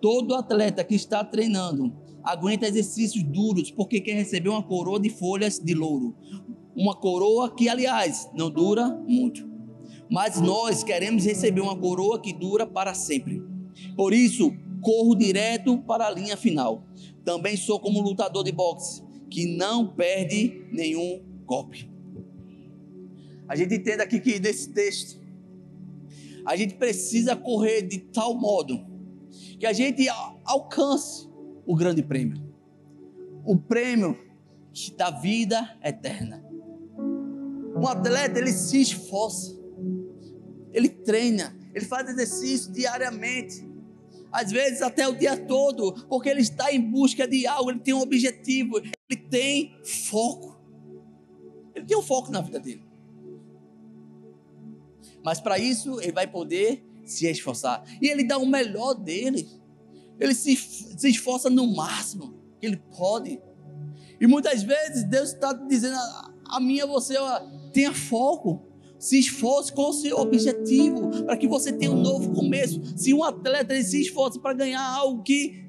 Todo 0.01 0.33
atleta 0.33 0.83
que 0.83 0.95
está 0.95 1.23
treinando 1.23 1.95
aguenta 2.23 2.67
exercícios 2.67 3.23
duros, 3.23 3.69
porque 3.69 4.01
quer 4.01 4.15
receber 4.15 4.49
uma 4.49 4.63
coroa 4.63 4.99
de 4.99 5.11
folhas 5.11 5.59
de 5.59 5.75
louro. 5.75 6.15
Uma 6.75 6.95
coroa 6.95 7.53
que, 7.53 7.69
aliás, 7.69 8.27
não 8.33 8.49
dura 8.49 8.89
muito. 9.07 9.47
Mas 10.09 10.41
nós 10.41 10.83
queremos 10.83 11.25
receber 11.25 11.61
uma 11.61 11.77
coroa 11.77 12.19
que 12.19 12.33
dura 12.33 12.65
para 12.65 12.95
sempre. 12.95 13.39
Por 13.95 14.15
isso, 14.15 14.51
corro 14.81 15.13
direto 15.13 15.77
para 15.77 16.07
a 16.07 16.11
linha 16.11 16.35
final. 16.35 16.87
Também 17.23 17.55
sou 17.55 17.79
como 17.79 18.01
lutador 18.01 18.43
de 18.43 18.51
boxe, 18.51 19.05
que 19.29 19.57
não 19.57 19.87
perde 19.87 20.65
nenhum 20.71 21.21
golpe. 21.45 21.89
A 23.47 23.55
gente 23.55 23.75
entende 23.75 24.01
aqui 24.01 24.19
que 24.19 24.39
nesse 24.39 24.69
texto, 24.69 25.19
a 26.45 26.55
gente 26.55 26.75
precisa 26.75 27.35
correr 27.35 27.81
de 27.81 27.99
tal 27.99 28.33
modo 28.33 28.85
que 29.59 29.65
a 29.65 29.73
gente 29.73 30.07
alcance 30.45 31.27
o 31.65 31.75
grande 31.75 32.03
prêmio. 32.03 32.41
O 33.45 33.57
prêmio 33.57 34.17
da 34.95 35.09
vida 35.09 35.77
eterna. 35.83 36.43
Um 37.75 37.87
atleta, 37.87 38.39
ele 38.39 38.51
se 38.51 38.81
esforça, 38.81 39.57
ele 40.73 40.89
treina, 40.89 41.55
ele 41.73 41.85
faz 41.85 42.09
exercício 42.09 42.71
diariamente 42.71 43.67
às 44.31 44.51
vezes 44.51 44.81
até 44.81 45.07
o 45.07 45.15
dia 45.15 45.37
todo, 45.37 46.05
porque 46.07 46.29
ele 46.29 46.41
está 46.41 46.71
em 46.71 46.81
busca 46.81 47.27
de 47.27 47.47
algo, 47.47 47.71
ele 47.71 47.79
tem 47.79 47.93
um 47.93 48.01
objetivo, 48.01 48.77
ele 48.77 49.21
tem 49.29 49.77
foco. 49.83 50.57
Ele 51.73 51.85
tem 51.85 51.97
um 51.97 52.01
foco 52.01 52.31
na 52.31 52.41
vida 52.41 52.59
dele. 52.59 52.83
Mas 55.23 55.39
para 55.39 55.57
isso 55.57 55.99
ele 56.01 56.11
vai 56.11 56.27
poder 56.27 56.85
se 57.05 57.27
esforçar. 57.27 57.83
E 58.01 58.07
ele 58.07 58.23
dá 58.23 58.37
o 58.37 58.45
melhor 58.45 58.93
dele. 58.93 59.47
Ele 60.19 60.33
se, 60.33 60.55
se 60.55 61.09
esforça 61.09 61.49
no 61.49 61.75
máximo 61.75 62.33
que 62.59 62.65
ele 62.65 62.77
pode. 62.97 63.39
E 64.19 64.27
muitas 64.27 64.63
vezes 64.63 65.03
Deus 65.03 65.33
está 65.33 65.53
dizendo 65.53 65.95
a, 65.95 66.33
a 66.49 66.59
mim 66.59 66.75
e 66.75 66.81
a 66.81 66.85
você, 66.85 67.17
ó, 67.17 67.39
tenha 67.71 67.93
foco 67.93 68.66
se 68.99 69.19
esforce 69.19 69.71
com 69.71 69.89
o 69.89 69.93
seu 69.93 70.17
objetivo, 70.17 71.23
para 71.23 71.37
que 71.37 71.47
você 71.47 71.71
tenha 71.71 71.91
um 71.91 72.01
novo 72.01 72.33
começo. 72.33 72.81
Se 72.97 73.13
um 73.13 73.23
atleta 73.23 73.79
se 73.81 74.01
esforça 74.01 74.39
para 74.39 74.53
ganhar 74.53 74.83
algo 74.83 75.23
que 75.23 75.67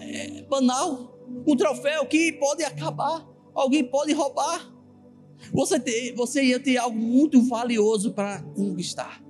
é, 0.00 0.42
banal, 0.42 1.18
um 1.46 1.56
troféu 1.56 2.06
que 2.06 2.32
pode 2.34 2.62
acabar, 2.62 3.26
alguém 3.54 3.84
pode 3.84 4.12
roubar. 4.12 4.72
Você, 5.52 5.78
ter, 5.78 6.14
você 6.14 6.42
ia 6.42 6.60
ter 6.60 6.76
algo 6.76 6.98
muito 6.98 7.42
valioso 7.42 8.12
para 8.12 8.42
conquistar, 8.42 9.22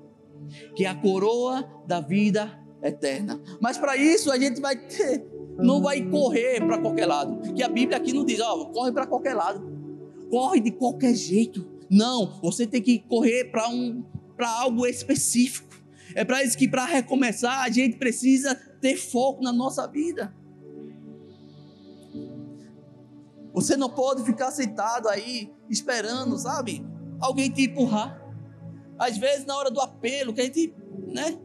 que 0.75 0.85
é 0.85 0.89
a 0.89 0.95
coroa 0.95 1.65
da 1.87 2.01
vida 2.01 2.59
eterna. 2.83 3.41
Mas 3.61 3.77
para 3.77 3.97
isso 3.97 4.31
a 4.31 4.39
gente 4.39 4.61
vai 4.61 4.77
ter, 4.77 5.27
não 5.59 5.83
vai 5.83 6.03
correr 6.03 6.65
para 6.65 6.79
qualquer 6.79 7.07
lado, 7.07 7.53
que 7.53 7.63
a 7.63 7.69
Bíblia 7.69 7.99
aqui 7.99 8.13
não 8.13 8.25
diz, 8.25 8.41
ó, 8.41 8.67
corre 8.67 8.93
para 8.93 9.07
qualquer 9.07 9.35
lado, 9.35 9.67
corre 10.31 10.61
de 10.61 10.71
qualquer 10.71 11.15
jeito. 11.15 11.76
Não, 11.91 12.41
você 12.41 12.67
tem 12.67 12.83
que 12.83 12.99
correr 12.99 13.51
para 13.51 13.69
um, 13.69 14.05
para 14.37 14.49
algo 14.49 14.87
específico. 14.87 15.67
É 16.15 16.25
para 16.25 16.43
isso 16.43 16.57
que 16.57 16.69
para 16.69 16.85
recomeçar 16.85 17.63
a 17.63 17.71
gente 17.71 17.97
precisa 17.97 18.55
ter 18.81 18.97
foco 18.97 19.43
na 19.43 19.53
nossa 19.53 19.87
vida. 19.87 20.35
Você 23.53 23.77
não 23.77 23.89
pode 23.89 24.23
ficar 24.23 24.51
sentado 24.51 25.09
aí 25.09 25.51
esperando, 25.71 26.37
sabe? 26.39 26.85
Alguém 27.19 27.51
te 27.51 27.63
empurrar. 27.63 28.23
Às 28.99 29.17
vezes 29.17 29.47
na 29.47 29.57
hora 29.57 29.71
do 29.71 29.81
apelo, 29.81 30.33
que 30.35 30.41
a 30.41 30.45
gente, 30.45 30.75
né? 31.07 31.39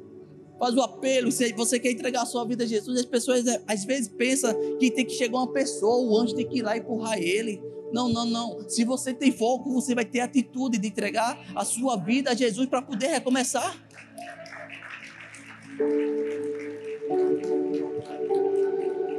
Faz 0.59 0.75
o 0.75 0.81
apelo, 0.81 1.31
se 1.31 1.51
você 1.53 1.79
quer 1.79 1.91
entregar 1.91 2.21
a 2.21 2.25
sua 2.25 2.45
vida 2.45 2.63
a 2.63 2.67
Jesus, 2.67 2.99
as 2.99 3.05
pessoas 3.05 3.43
às 3.65 3.83
vezes 3.83 4.07
pensam 4.09 4.53
que 4.77 4.91
tem 4.91 5.03
que 5.05 5.13
chegar 5.13 5.37
uma 5.37 5.51
pessoa, 5.51 6.05
o 6.05 6.15
anjo 6.15 6.35
tem 6.35 6.47
que 6.47 6.59
ir 6.59 6.61
lá 6.61 6.77
e 6.77 6.79
empurrar 6.79 7.17
ele. 7.17 7.59
Não, 7.91 8.09
não, 8.09 8.25
não. 8.25 8.69
Se 8.69 8.83
você 8.85 9.13
tem 9.13 9.31
foco, 9.31 9.71
você 9.73 9.93
vai 9.93 10.05
ter 10.05 10.21
atitude 10.21 10.77
de 10.77 10.87
entregar 10.87 11.37
a 11.55 11.65
sua 11.65 11.97
vida 11.97 12.31
a 12.31 12.35
Jesus 12.35 12.67
para 12.67 12.81
poder 12.81 13.07
recomeçar. 13.07 13.75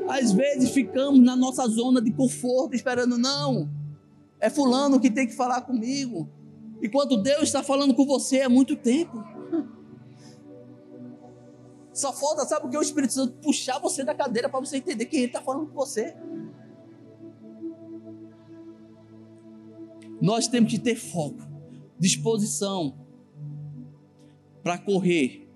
Às 0.08 0.32
vezes 0.32 0.70
ficamos 0.70 1.20
na 1.20 1.34
nossa 1.34 1.66
zona 1.68 2.00
de 2.00 2.12
conforto, 2.12 2.74
esperando, 2.74 3.16
não, 3.16 3.68
é 4.38 4.50
Fulano 4.50 5.00
que 5.00 5.10
tem 5.10 5.26
que 5.26 5.34
falar 5.34 5.62
comigo. 5.62 6.28
Enquanto 6.82 7.16
Deus 7.16 7.44
está 7.44 7.62
falando 7.62 7.94
com 7.94 8.04
você 8.04 8.42
há 8.42 8.48
muito 8.48 8.74
tempo. 8.76 9.24
Só 11.92 12.12
falta, 12.12 12.44
sabe 12.44 12.66
o 12.66 12.70
que? 12.70 12.76
O 12.76 12.82
Espírito 12.82 13.12
Santo 13.12 13.34
puxar 13.34 13.78
você 13.78 14.02
da 14.02 14.14
cadeira 14.14 14.48
para 14.48 14.58
você 14.58 14.78
entender 14.78 15.06
quem 15.06 15.20
Ele 15.20 15.28
está 15.28 15.40
falando 15.42 15.68
com 15.68 15.74
você. 15.74 16.16
Nós 20.22 20.46
temos 20.46 20.70
que 20.70 20.78
ter 20.78 20.94
foco, 20.94 21.42
disposição 21.98 22.94
para 24.62 24.78
correr 24.78 25.50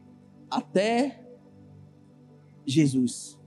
até 0.50 1.24
Jesus. 2.66 3.38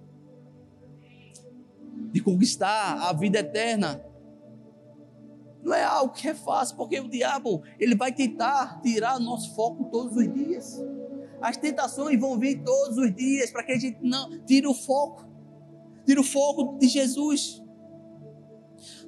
De 2.13 2.21
conquistar 2.21 3.01
a 3.01 3.11
vida 3.11 3.39
eterna. 3.39 4.01
Não 5.61 5.73
é 5.73 5.83
algo 5.83 6.13
que 6.13 6.29
é 6.29 6.33
fácil, 6.33 6.77
porque 6.77 6.97
o 7.01 7.09
diabo, 7.09 7.63
ele 7.77 7.95
vai 7.95 8.13
tentar 8.13 8.79
tirar 8.79 9.19
nosso 9.19 9.53
foco 9.55 9.89
todos 9.91 10.15
os 10.15 10.33
dias. 10.33 10.81
As 11.41 11.57
tentações 11.57 12.17
vão 12.17 12.39
vir 12.39 12.63
todos 12.63 12.97
os 12.97 13.13
dias 13.13 13.51
para 13.51 13.63
que 13.63 13.73
a 13.73 13.77
gente 13.77 13.99
não 14.01 14.39
tire 14.45 14.67
o 14.67 14.73
foco. 14.73 15.27
Tire 16.05 16.21
o 16.21 16.23
foco 16.23 16.77
de 16.77 16.87
Jesus. 16.87 17.61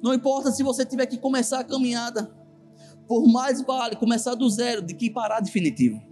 Não 0.02 0.12
importa 0.14 0.50
se 0.50 0.62
você 0.62 0.84
tiver 0.84 1.06
que 1.06 1.18
começar 1.18 1.60
a 1.60 1.64
caminhada. 1.64 2.30
Por 3.06 3.26
mais 3.26 3.60
vale 3.62 3.96
começar 3.96 4.34
do 4.34 4.48
zero 4.48 4.82
do 4.82 4.94
que 4.94 5.10
parar 5.10 5.40
definitivo. 5.40 6.02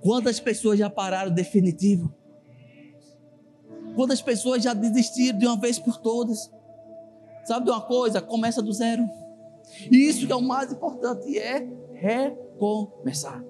Quantas 0.00 0.38
pessoas 0.38 0.78
já 0.78 0.88
pararam 0.88 1.32
definitivo? 1.32 2.12
Quantas 3.94 4.22
pessoas 4.22 4.62
já 4.62 4.74
desistiram 4.74 5.38
de 5.38 5.46
uma 5.46 5.58
vez 5.58 5.78
por 5.78 5.96
todas? 5.96 6.50
Sabe 7.44 7.64
de 7.64 7.70
uma 7.70 7.80
coisa? 7.80 8.20
Começa 8.20 8.62
do 8.62 8.72
zero. 8.72 9.08
E 9.90 10.08
isso 10.08 10.26
que 10.26 10.32
é 10.32 10.36
o 10.36 10.42
mais 10.42 10.72
importante 10.72 11.38
é 11.38 11.66
recomeçar. 11.94 13.42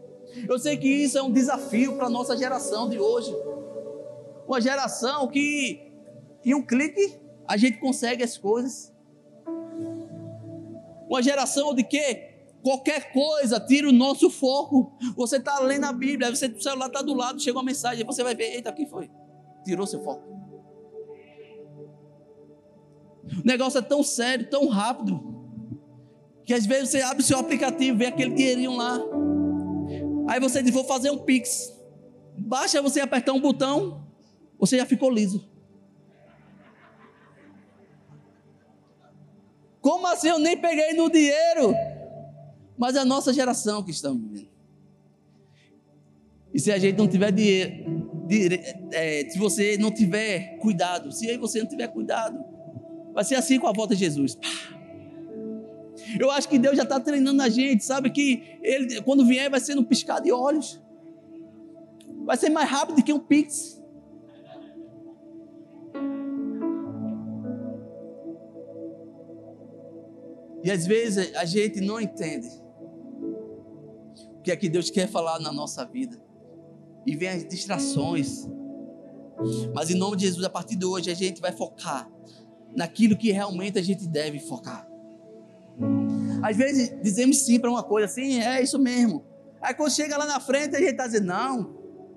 Eu 0.49 0.59
sei 0.59 0.77
que 0.77 0.89
isso 0.89 1.19
é 1.19 1.23
um 1.23 1.33
desafio 1.33 1.97
para 1.97 2.07
a 2.07 2.11
nossa 2.11 2.37
geração 2.37 2.89
de 2.89 2.99
hoje. 2.99 3.35
Uma 4.47 4.61
geração 4.61 5.29
que 5.29 5.91
em 6.45 6.55
um 6.55 6.65
clique 6.65 7.19
a 7.49 7.57
gente 7.57 7.79
consegue 7.79 8.23
as 8.23 8.37
coisas. 8.37 8.95
Uma 11.09 11.23
geração 11.23 11.75
de 11.75 11.83
que 11.83 12.29
qualquer 12.63 13.11
coisa 13.11 13.59
tira 13.59 13.89
o 13.89 13.93
nosso 13.93 14.29
foco. 14.29 14.93
Você 15.17 15.39
está 15.39 15.59
lendo 15.61 15.85
a 15.85 15.93
Bíblia, 15.93 16.31
você, 16.31 16.47
o 16.47 16.61
celular 16.61 16.89
está 16.89 17.01
do 17.01 17.15
lado, 17.15 17.41
chega 17.41 17.57
uma 17.57 17.65
mensagem, 17.65 18.05
você 18.05 18.23
vai 18.23 18.35
ver, 18.35 18.55
eita, 18.57 18.71
o 18.71 18.75
que 18.75 18.85
foi? 18.85 19.11
Tirou 19.65 19.87
seu 19.87 20.05
foco. 20.05 20.23
O 23.43 23.47
negócio 23.47 23.79
é 23.79 23.83
tão 23.83 24.03
sério, 24.03 24.49
tão 24.51 24.69
rápido, 24.69 25.21
que 26.45 26.53
às 26.53 26.67
vezes 26.67 26.91
você 26.91 27.01
abre 27.01 27.23
o 27.23 27.27
seu 27.27 27.39
aplicativo, 27.39 27.97
vê 27.97 28.07
aquele 28.07 28.35
dinheirinho 28.35 28.77
lá. 28.77 29.01
Aí 30.29 30.39
você 30.39 30.63
diz, 30.63 30.73
vou 30.73 30.85
fazer 30.85 31.11
um 31.11 31.19
Pix. 31.19 31.73
Basta 32.37 32.83
você 32.83 33.01
apertar 33.01 33.33
um 33.33 33.41
botão, 33.41 34.07
você 34.59 34.77
já 34.77 34.85
ficou 34.85 35.11
liso. 35.11 35.49
Como 39.88 40.07
assim 40.07 40.29
eu 40.29 40.38
nem 40.38 40.55
peguei 40.55 40.92
no 40.92 41.11
dinheiro? 41.11 41.74
Mas 42.77 42.94
é 42.94 42.98
a 42.98 43.07
nossa 43.07 43.33
geração 43.33 43.83
que 43.83 43.90
estamos 43.90 44.20
vivendo. 44.20 44.51
E 46.53 46.61
se 46.61 46.70
a 46.70 46.79
gente 46.79 46.98
não 46.98 47.09
tiver 47.09 47.33
dinheiro, 47.33 47.74
é, 48.92 49.31
se 49.31 49.38
você 49.38 49.79
não 49.79 49.90
tiver 49.90 50.59
cuidado, 50.59 51.11
se 51.11 51.31
aí 51.31 51.38
você 51.38 51.61
não 51.61 51.66
tiver 51.66 51.88
cuidado, 51.88 52.38
vai 53.14 53.24
ser 53.24 53.37
assim 53.37 53.59
com 53.59 53.66
a 53.66 53.72
volta 53.72 53.94
de 53.94 54.01
Jesus. 54.01 54.37
Eu 56.20 56.31
acho 56.33 56.51
que 56.51 56.59
Deus 56.59 56.77
já 56.77 56.83
está 56.83 57.01
treinando 57.01 57.40
a 57.40 57.48
gente, 57.48 57.83
sabe 57.83 58.11
que 58.11 58.59
ele, 58.62 59.01
quando 59.01 59.24
vier, 59.24 59.48
vai 59.48 59.59
ser 59.59 59.74
no 59.74 59.87
piscar 59.87 60.20
de 60.20 60.31
olhos, 60.31 60.79
vai 62.27 62.37
ser 62.37 62.51
mais 62.51 62.68
rápido 62.68 63.03
que 63.03 63.11
um 63.11 63.20
pix. 63.20 63.78
E 70.62 70.71
às 70.71 70.87
vezes 70.87 71.35
a 71.35 71.44
gente 71.44 71.81
não 71.81 72.01
entende 72.01 72.49
o 74.38 74.42
que 74.42 74.51
é 74.51 74.57
que 74.57 74.68
Deus 74.68 74.90
quer 74.90 75.09
falar 75.09 75.38
na 75.38 75.53
nossa 75.53 75.85
vida. 75.85 76.21
E 77.07 77.16
vem 77.16 77.29
as 77.29 77.47
distrações. 77.47 78.49
Mas 79.75 79.90
em 79.90 79.94
nome 79.94 80.16
de 80.16 80.27
Jesus, 80.27 80.44
a 80.44 80.51
partir 80.51 80.77
de 80.77 80.85
hoje, 80.85 81.11
a 81.11 81.14
gente 81.14 81.40
vai 81.40 81.53
focar 81.53 82.11
naquilo 82.75 83.16
que 83.16 83.31
realmente 83.31 83.79
a 83.79 83.83
gente 83.83 84.07
deve 84.07 84.38
focar. 84.40 84.87
Às 86.42 86.57
vezes 86.57 86.94
dizemos 87.03 87.38
sim 87.38 87.59
para 87.59 87.71
uma 87.71 87.83
coisa 87.83 88.07
assim, 88.07 88.40
é 88.40 88.62
isso 88.62 88.79
mesmo. 88.79 89.25
Aí 89.61 89.75
quando 89.75 89.90
chega 89.90 90.16
lá 90.16 90.27
na 90.27 90.40
frente, 90.40 90.77
a 90.77 90.79
gente 90.79 90.90
está 90.90 91.07
dizendo, 91.07 91.27
não, 91.27 91.61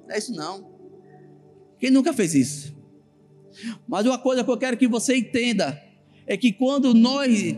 não 0.07 0.11
é 0.11 0.17
isso 0.17 0.33
não. 0.33 0.71
Quem 1.79 1.89
nunca 1.89 2.13
fez 2.13 2.35
isso? 2.35 2.75
Mas 3.87 4.05
uma 4.05 4.19
coisa 4.19 4.43
que 4.43 4.49
eu 4.49 4.57
quero 4.57 4.77
que 4.77 4.87
você 4.87 5.17
entenda 5.17 5.79
é 6.27 6.37
que 6.37 6.53
quando 6.53 6.93
nós 6.93 7.55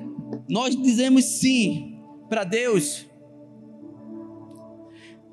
nós 0.47 0.75
dizemos 0.75 1.25
sim 1.25 1.99
para 2.29 2.43
Deus, 2.43 3.05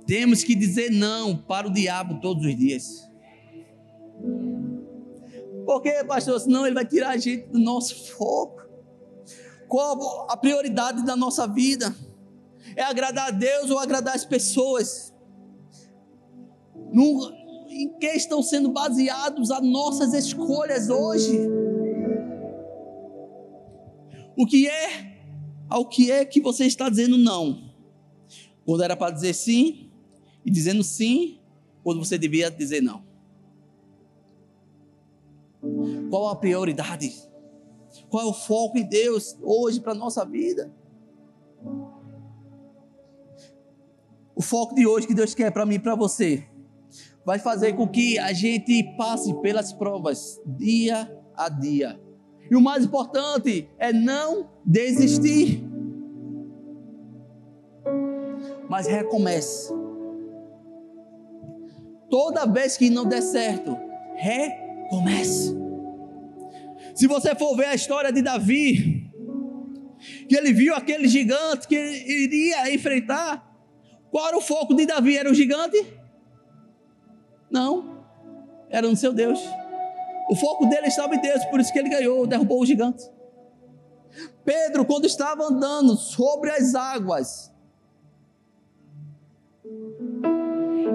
temos 0.06 0.42
que 0.42 0.54
dizer 0.54 0.90
não 0.90 1.36
para 1.36 1.68
o 1.68 1.72
diabo 1.72 2.20
todos 2.20 2.44
os 2.44 2.56
dias. 2.56 3.08
Por 5.64 5.80
quê, 5.80 6.02
pastor? 6.04 6.40
Senão 6.40 6.66
ele 6.66 6.74
vai 6.74 6.84
tirar 6.84 7.10
a 7.10 7.16
gente 7.16 7.46
do 7.48 7.58
nosso 7.58 7.94
foco. 8.12 8.60
Qual 9.68 10.26
a 10.28 10.36
prioridade 10.36 11.04
da 11.04 11.14
nossa 11.14 11.46
vida? 11.46 11.94
É 12.74 12.82
agradar 12.82 13.28
a 13.28 13.30
Deus 13.30 13.70
ou 13.70 13.78
agradar 13.78 14.16
as 14.16 14.24
pessoas? 14.24 15.14
No, 16.92 17.32
em 17.68 17.96
que 17.98 18.08
estão 18.08 18.42
sendo 18.42 18.70
baseados 18.70 19.50
as 19.52 19.62
nossas 19.62 20.12
escolhas 20.12 20.90
hoje? 20.90 21.38
O 24.40 24.46
que 24.46 24.66
é? 24.66 25.20
Ao 25.68 25.86
que 25.86 26.10
é 26.10 26.24
que 26.24 26.40
você 26.40 26.64
está 26.64 26.88
dizendo 26.88 27.18
não? 27.18 27.74
Quando 28.64 28.82
era 28.82 28.96
para 28.96 29.12
dizer 29.12 29.34
sim, 29.34 29.90
e 30.42 30.50
dizendo 30.50 30.82
sim, 30.82 31.38
quando 31.84 32.02
você 32.02 32.16
devia 32.16 32.50
dizer 32.50 32.80
não. 32.80 33.04
Qual 36.08 36.28
a 36.28 36.36
prioridade? 36.36 37.12
Qual 38.08 38.22
é 38.22 38.26
o 38.26 38.32
foco 38.32 38.78
em 38.78 38.88
Deus 38.88 39.36
hoje 39.42 39.78
para 39.78 39.92
a 39.92 39.94
nossa 39.94 40.24
vida? 40.24 40.74
O 44.34 44.40
foco 44.40 44.74
de 44.74 44.86
hoje 44.86 45.06
que 45.06 45.12
Deus 45.12 45.34
quer 45.34 45.52
para 45.52 45.66
mim 45.66 45.74
e 45.74 45.78
para 45.78 45.94
você 45.94 46.48
vai 47.26 47.38
fazer 47.38 47.74
com 47.74 47.86
que 47.86 48.18
a 48.18 48.32
gente 48.32 48.82
passe 48.96 49.34
pelas 49.42 49.70
provas 49.70 50.40
dia 50.46 51.14
a 51.36 51.50
dia. 51.50 52.00
E 52.50 52.56
o 52.56 52.60
mais 52.60 52.84
importante 52.84 53.68
é 53.78 53.92
não 53.92 54.50
desistir. 54.64 55.62
Mas 58.68 58.86
recomece. 58.86 59.72
Toda 62.08 62.46
vez 62.46 62.76
que 62.76 62.90
não 62.90 63.06
der 63.06 63.22
certo, 63.22 63.76
recomece 64.16 64.70
Comece. 64.90 65.56
Se 66.96 67.06
você 67.06 67.32
for 67.36 67.56
ver 67.56 67.66
a 67.66 67.74
história 67.76 68.12
de 68.12 68.20
Davi, 68.20 69.08
que 70.28 70.36
ele 70.36 70.52
viu 70.52 70.74
aquele 70.74 71.06
gigante 71.06 71.68
que 71.68 71.76
ele 71.76 72.24
iria 72.24 72.74
enfrentar, 72.74 73.48
qual 74.10 74.26
era 74.26 74.36
o 74.36 74.40
foco 74.40 74.74
de 74.74 74.84
Davi? 74.84 75.16
Era 75.16 75.30
o 75.30 75.34
gigante? 75.34 75.86
Não, 77.48 78.04
era 78.68 78.88
no 78.88 78.96
seu 78.96 79.12
Deus. 79.12 79.38
O 80.30 80.36
foco 80.36 80.64
dele 80.66 80.86
estava 80.86 81.12
em 81.16 81.20
Deus, 81.20 81.44
por 81.46 81.58
isso 81.58 81.72
que 81.72 81.78
ele 81.80 81.88
ganhou, 81.88 82.24
derrubou 82.24 82.60
o 82.60 82.64
gigante. 82.64 83.02
Pedro, 84.44 84.84
quando 84.84 85.04
estava 85.04 85.42
andando 85.42 85.96
sobre 85.96 86.50
as 86.50 86.76
águas, 86.76 87.52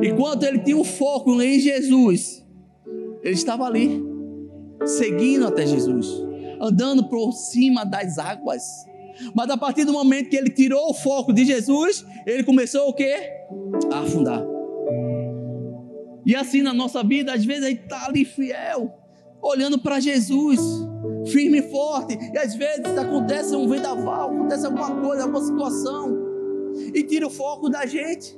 enquanto 0.02 0.44
ele 0.44 0.60
tinha 0.60 0.78
o 0.78 0.82
um 0.82 0.84
foco 0.86 1.42
em 1.42 1.60
Jesus, 1.60 2.46
ele 3.22 3.34
estava 3.34 3.66
ali, 3.66 4.02
seguindo 4.86 5.46
até 5.46 5.68
Jesus, 5.68 6.08
andando 6.62 7.10
por 7.10 7.34
cima 7.34 7.86
das 7.86 8.18
águas. 8.18 8.64
Mas 9.34 9.50
a 9.50 9.58
partir 9.58 9.84
do 9.84 9.92
momento 9.92 10.30
que 10.30 10.38
ele 10.38 10.50
tirou 10.50 10.92
o 10.92 10.94
foco 10.94 11.34
de 11.34 11.44
Jesus, 11.44 12.06
ele 12.26 12.44
começou 12.46 12.88
o 12.88 12.94
quê? 12.94 13.18
A 13.92 14.00
afundar. 14.00 14.42
E 16.26 16.34
assim 16.34 16.62
na 16.62 16.74
nossa 16.74 17.04
vida, 17.04 17.34
às 17.34 17.44
vezes 17.44 17.66
a 17.66 17.70
gente 17.70 17.84
está 17.84 18.06
ali 18.06 18.24
fiel, 18.24 19.05
olhando 19.42 19.80
para 19.80 20.00
Jesus, 20.00 20.60
firme 21.28 21.60
e 21.60 21.72
forte. 21.72 22.18
E 22.34 22.38
às 22.38 22.56
vezes 22.56 22.98
acontece 22.98 23.56
um 23.56 23.68
vendaval, 23.68 24.32
acontece 24.32 24.66
alguma 24.66 25.02
coisa, 25.02 25.24
alguma 25.24 25.44
situação, 25.44 26.18
e 26.94 27.04
tira 27.04 27.28
o 27.28 27.30
foco 27.30 27.70
da 27.70 27.86
gente. 27.86 28.38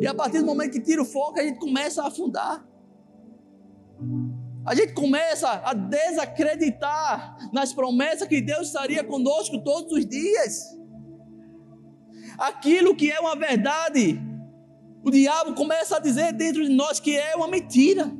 E 0.00 0.06
a 0.06 0.14
partir 0.14 0.38
do 0.38 0.46
momento 0.46 0.72
que 0.72 0.80
tira 0.80 1.02
o 1.02 1.04
foco, 1.04 1.38
a 1.38 1.42
gente 1.42 1.58
começa 1.58 2.02
a 2.02 2.08
afundar. 2.08 2.66
A 4.66 4.74
gente 4.74 4.94
começa 4.94 5.48
a 5.48 5.74
desacreditar 5.74 7.36
nas 7.52 7.72
promessas 7.72 8.26
que 8.26 8.40
Deus 8.40 8.68
estaria 8.68 9.04
conosco 9.04 9.62
todos 9.62 9.92
os 9.92 10.06
dias. 10.06 10.74
Aquilo 12.38 12.96
que 12.96 13.10
é 13.10 13.20
uma 13.20 13.36
verdade, 13.36 14.18
o 15.04 15.10
diabo 15.10 15.54
começa 15.54 15.96
a 15.96 16.00
dizer 16.00 16.32
dentro 16.32 16.64
de 16.64 16.70
nós 16.70 16.98
que 16.98 17.14
é 17.14 17.36
uma 17.36 17.46
mentira. 17.46 18.10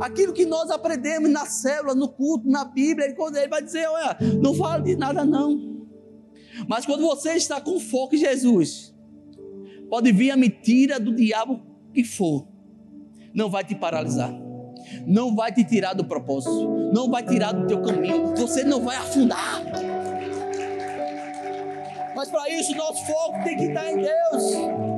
Aquilo 0.00 0.32
que 0.32 0.46
nós 0.46 0.70
aprendemos 0.70 1.30
na 1.30 1.46
célula, 1.46 1.94
no 1.94 2.08
culto, 2.08 2.48
na 2.48 2.64
Bíblia, 2.64 3.06
ele, 3.06 3.16
ele 3.36 3.48
vai 3.48 3.62
dizer: 3.62 3.86
olha, 3.88 4.16
não 4.40 4.54
fala 4.54 4.82
de 4.82 4.96
nada 4.96 5.24
não. 5.24 5.86
Mas 6.66 6.86
quando 6.86 7.02
você 7.02 7.32
está 7.34 7.60
com 7.60 7.78
foco 7.78 8.14
em 8.14 8.18
Jesus, 8.18 8.94
pode 9.88 10.10
vir 10.12 10.30
a 10.30 10.36
mentira 10.36 10.98
do 10.98 11.14
diabo 11.14 11.60
que 11.92 12.04
for, 12.04 12.46
não 13.34 13.50
vai 13.50 13.64
te 13.64 13.74
paralisar 13.74 14.50
não 15.06 15.34
vai 15.34 15.52
te 15.52 15.64
tirar 15.64 15.94
do 15.94 16.04
propósito, 16.04 16.68
não 16.92 17.10
vai 17.10 17.22
tirar 17.22 17.52
do 17.52 17.66
teu 17.66 17.80
caminho, 17.80 18.34
você 18.36 18.64
não 18.64 18.80
vai 18.82 18.96
afundar. 18.96 19.62
Mas 22.14 22.28
para 22.28 22.50
isso, 22.50 22.74
nosso 22.74 23.06
foco 23.06 23.44
tem 23.44 23.56
que 23.56 23.64
estar 23.64 23.90
em 23.90 23.96
Deus. 23.96 24.89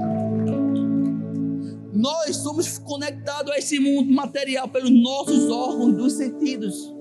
Nós 2.03 2.35
somos 2.39 2.79
conectados 2.79 3.53
a 3.53 3.59
esse 3.59 3.79
mundo 3.79 4.13
material 4.13 4.67
pelos 4.67 4.91
nossos 4.91 5.49
órgãos 5.49 5.95
dos 5.95 6.15
sentidos, 6.15 6.93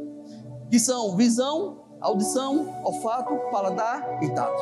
que 0.70 0.78
são 0.78 1.18
visão, 1.18 1.82
audição, 2.00 2.84
olfato, 2.84 3.34
paladar 3.50 4.24
e 4.24 4.30
tato. 4.30 4.62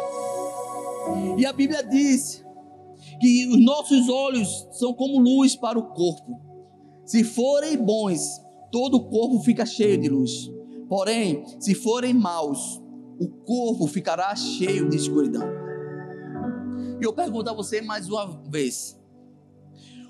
E 1.37 1.45
a 1.45 1.51
Bíblia 1.51 1.83
diz 1.83 2.41
que 3.19 3.47
os 3.47 3.65
nossos 3.65 4.07
olhos 4.07 4.65
são 4.71 4.93
como 4.93 5.19
luz 5.19 5.57
para 5.57 5.77
o 5.77 5.89
corpo. 5.89 6.39
Se 7.05 7.21
forem 7.25 7.75
bons, 7.75 8.41
todo 8.71 8.95
o 8.95 9.09
corpo 9.09 9.41
fica 9.41 9.65
cheio 9.65 9.97
de 9.99 10.07
luz. 10.07 10.49
Porém, 10.87 11.43
se 11.59 11.75
forem 11.75 12.13
maus, 12.13 12.81
o 13.19 13.27
corpo 13.27 13.87
ficará 13.87 14.33
cheio 14.37 14.89
de 14.89 14.95
escuridão. 14.95 15.49
E 17.01 17.03
eu 17.03 17.11
pergunto 17.11 17.49
a 17.49 17.53
você 17.53 17.81
mais 17.81 18.07
uma 18.07 18.41
vez: 18.49 18.98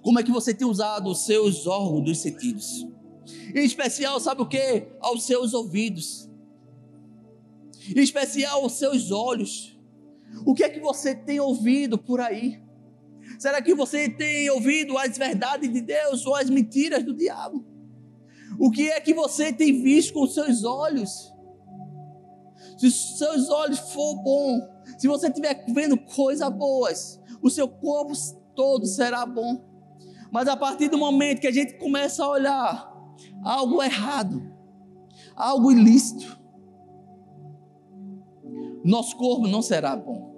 como 0.02 0.20
é 0.20 0.24
que 0.24 0.32
você 0.32 0.54
tem 0.54 0.68
usado 0.68 1.10
os 1.10 1.26
seus 1.26 1.68
órgãos 1.68 2.06
dos 2.06 2.18
sentidos? 2.20 2.88
Em 3.54 3.64
especial, 3.64 4.20
sabe 4.20 4.42
o 4.42 4.48
que? 4.48 4.88
Aos 5.00 5.24
seus 5.24 5.54
ouvidos. 5.54 6.30
Em 7.96 8.02
especial, 8.02 8.62
aos 8.62 8.74
seus 8.74 9.12
olhos. 9.12 9.78
O 10.46 10.54
que 10.54 10.64
é 10.64 10.70
que 10.70 10.80
você 10.80 11.16
tem 11.16 11.40
ouvido 11.40 11.98
por 11.98 12.20
aí? 12.20 12.62
Será 13.38 13.62
que 13.62 13.74
você 13.74 14.10
tem 14.10 14.50
ouvido 14.50 14.98
as 14.98 15.18
verdades 15.18 15.72
de 15.72 15.82
Deus 15.82 16.26
ou 16.26 16.36
as 16.36 16.50
mentiras 16.50 17.04
do 17.04 17.16
diabo? 17.16 17.66
O 18.60 18.70
que 18.72 18.90
é 18.90 19.00
que 19.00 19.14
você 19.14 19.54
tem 19.54 19.82
visto 19.82 20.14
com 20.14 20.24
os 20.24 20.34
seus 20.34 20.64
olhos? 20.64 21.34
Se 22.78 22.88
os 22.88 23.18
seus 23.18 23.50
olhos 23.50 23.80
for 23.80 24.16
bom, 24.24 24.60
se 24.98 25.08
você 25.08 25.28
estiver 25.28 25.66
vendo 25.70 25.98
coisas 25.98 26.50
boas, 26.50 27.20
o 27.42 27.50
seu 27.50 27.68
corpo 27.68 28.14
todo 28.56 28.86
será 28.86 29.26
bom. 29.26 29.69
Mas 30.32 30.48
a 30.48 30.56
partir 30.56 30.90
do 30.90 30.98
momento 30.98 31.42
que 31.42 31.48
a 31.48 31.52
gente 31.52 31.78
começa 31.78 32.24
a 32.24 32.28
olhar 32.28 32.94
algo 33.44 33.82
errado, 33.82 34.54
algo 35.36 35.72
ilícito, 35.72 36.40
nosso 38.84 39.18
corpo 39.18 39.48
não 39.48 39.62
será 39.62 39.96
bom. 39.96 40.30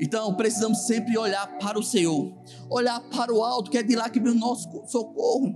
Então 0.00 0.34
precisamos 0.34 0.86
sempre 0.86 1.16
olhar 1.16 1.58
para 1.58 1.78
o 1.78 1.82
Senhor, 1.82 2.34
olhar 2.70 3.00
para 3.10 3.32
o 3.32 3.42
alto, 3.42 3.70
que 3.70 3.78
é 3.78 3.82
de 3.82 3.94
lá 3.94 4.08
que 4.10 4.20
vem 4.20 4.32
o 4.32 4.34
nosso 4.34 4.68
socorro. 4.86 5.54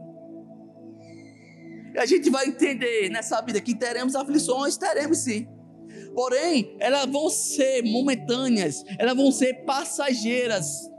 E 1.95 1.99
a 1.99 2.07
gente 2.07 2.31
vai 2.31 2.47
entender 2.47 3.09
nessa 3.11 3.41
vida 3.41 3.61
que 3.61 3.75
teremos 3.75 4.15
aflições, 4.15 4.77
teremos 4.77 5.19
sim. 5.19 5.47
Porém, 6.15 6.77
elas 6.81 7.07
vão 7.07 7.29
ser 7.29 7.83
momentâneas, 7.83 8.85
elas 8.99 9.17
vão 9.17 9.31
ser 9.31 9.65
passageiras. 9.65 10.91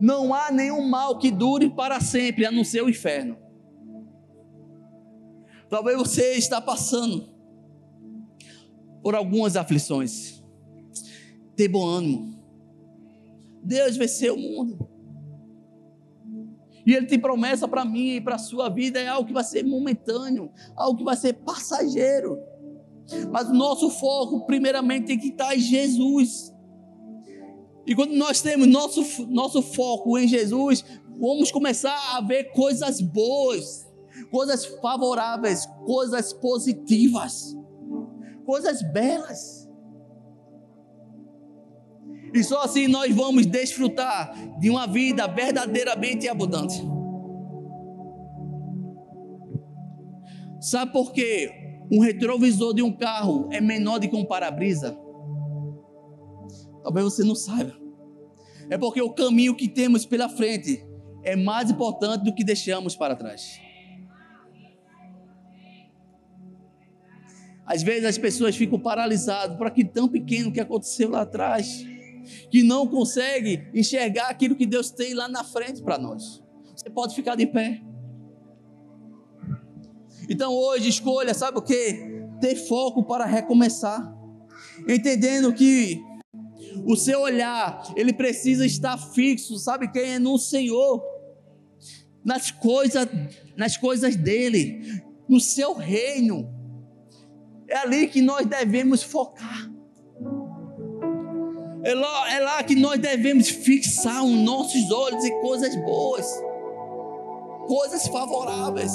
Não 0.00 0.32
há 0.32 0.50
nenhum 0.50 0.88
mal 0.88 1.18
que 1.18 1.30
dure 1.30 1.68
para 1.68 2.00
sempre, 2.00 2.46
a 2.46 2.50
não 2.50 2.64
ser 2.64 2.82
o 2.82 2.88
inferno. 2.88 3.36
Talvez 5.68 5.96
você 5.96 6.32
está 6.32 6.60
passando 6.60 7.28
por 9.02 9.14
algumas 9.14 9.56
aflições 9.56 10.40
ter 11.54 11.68
bom 11.68 11.86
ânimo. 11.86 12.40
Deus 13.62 13.96
venceu 13.96 14.34
o 14.34 14.38
mundo. 14.38 14.88
E 16.86 16.94
Ele 16.94 17.06
tem 17.06 17.18
promessa 17.18 17.68
para 17.68 17.84
mim 17.84 18.16
e 18.16 18.20
para 18.20 18.36
a 18.36 18.38
sua 18.38 18.70
vida, 18.70 18.98
é 18.98 19.06
algo 19.06 19.26
que 19.26 19.34
vai 19.34 19.44
ser 19.44 19.62
momentâneo, 19.64 20.50
algo 20.74 20.96
que 20.96 21.04
vai 21.04 21.16
ser 21.16 21.34
passageiro. 21.34 22.38
Mas 23.30 23.48
o 23.48 23.52
nosso 23.52 23.90
foco, 23.90 24.46
primeiramente, 24.46 25.08
tem 25.08 25.18
que 25.18 25.28
estar 25.28 25.54
em 25.54 25.60
Jesus. 25.60 26.49
E 27.90 27.94
quando 27.96 28.12
nós 28.12 28.40
temos 28.40 28.68
nosso, 28.68 29.26
nosso 29.26 29.60
foco 29.60 30.16
em 30.16 30.28
Jesus, 30.28 30.84
vamos 31.18 31.50
começar 31.50 32.16
a 32.16 32.20
ver 32.20 32.52
coisas 32.52 33.00
boas, 33.00 33.84
coisas 34.30 34.64
favoráveis, 34.64 35.66
coisas 35.84 36.32
positivas, 36.32 37.52
coisas 38.46 38.80
belas. 38.92 39.68
E 42.32 42.44
só 42.44 42.62
assim 42.62 42.86
nós 42.86 43.12
vamos 43.12 43.44
desfrutar 43.44 44.36
de 44.60 44.70
uma 44.70 44.86
vida 44.86 45.26
verdadeiramente 45.26 46.28
abundante. 46.28 46.80
Sabe 50.60 50.92
por 50.92 51.12
quê? 51.12 51.50
Um 51.90 51.98
retrovisor 51.98 52.72
de 52.72 52.82
um 52.82 52.96
carro 52.96 53.48
é 53.50 53.60
menor 53.60 53.98
do 53.98 54.08
que 54.08 54.14
um 54.14 54.24
para-brisa? 54.24 54.96
Talvez 56.84 57.04
você 57.04 57.24
não 57.24 57.34
saiba. 57.34 57.79
É 58.70 58.78
porque 58.78 59.02
o 59.02 59.10
caminho 59.10 59.56
que 59.56 59.68
temos 59.68 60.06
pela 60.06 60.28
frente 60.28 60.80
é 61.24 61.34
mais 61.34 61.70
importante 61.70 62.22
do 62.24 62.32
que 62.32 62.44
deixamos 62.44 62.94
para 62.94 63.16
trás. 63.16 63.60
Às 67.66 67.82
vezes 67.82 68.04
as 68.04 68.16
pessoas 68.16 68.56
ficam 68.56 68.78
paralisadas 68.78 69.56
por 69.56 69.66
aquilo 69.66 69.90
tão 69.90 70.08
pequeno 70.08 70.52
que 70.52 70.60
aconteceu 70.60 71.10
lá 71.10 71.22
atrás 71.22 71.84
que 72.50 72.62
não 72.62 72.86
consegue 72.86 73.68
enxergar 73.74 74.28
aquilo 74.28 74.54
que 74.54 74.66
Deus 74.66 74.90
tem 74.90 75.14
lá 75.14 75.28
na 75.28 75.42
frente 75.42 75.82
para 75.82 75.98
nós. 75.98 76.42
Você 76.76 76.88
pode 76.88 77.14
ficar 77.14 77.34
de 77.34 77.46
pé. 77.46 77.82
Então 80.28 80.52
hoje 80.54 80.88
escolha, 80.88 81.34
sabe 81.34 81.58
o 81.58 81.62
que? 81.62 82.24
Ter 82.40 82.54
foco 82.54 83.02
para 83.02 83.24
recomeçar. 83.24 84.14
Entendendo 84.88 85.52
que 85.52 86.00
o 86.84 86.96
seu 86.96 87.20
olhar, 87.20 87.82
ele 87.96 88.12
precisa 88.12 88.64
estar 88.64 88.96
fixo, 88.96 89.58
sabe 89.58 89.90
quem 89.90 90.14
é 90.14 90.18
no 90.18 90.38
Senhor, 90.38 91.02
nas 92.24 92.50
coisas, 92.50 93.06
nas 93.56 93.76
coisas 93.76 94.16
dele, 94.16 95.02
no 95.28 95.40
seu 95.40 95.74
reino. 95.74 96.48
É 97.68 97.78
ali 97.78 98.08
que 98.08 98.20
nós 98.20 98.46
devemos 98.46 99.02
focar. 99.02 99.70
É 101.82 101.94
lá, 101.94 102.32
é 102.32 102.40
lá 102.40 102.62
que 102.62 102.74
nós 102.74 103.00
devemos 103.00 103.48
fixar 103.48 104.22
os 104.22 104.36
nossos 104.36 104.90
olhos 104.90 105.24
em 105.24 105.40
coisas 105.40 105.74
boas, 105.76 106.26
coisas 107.66 108.06
favoráveis. 108.06 108.92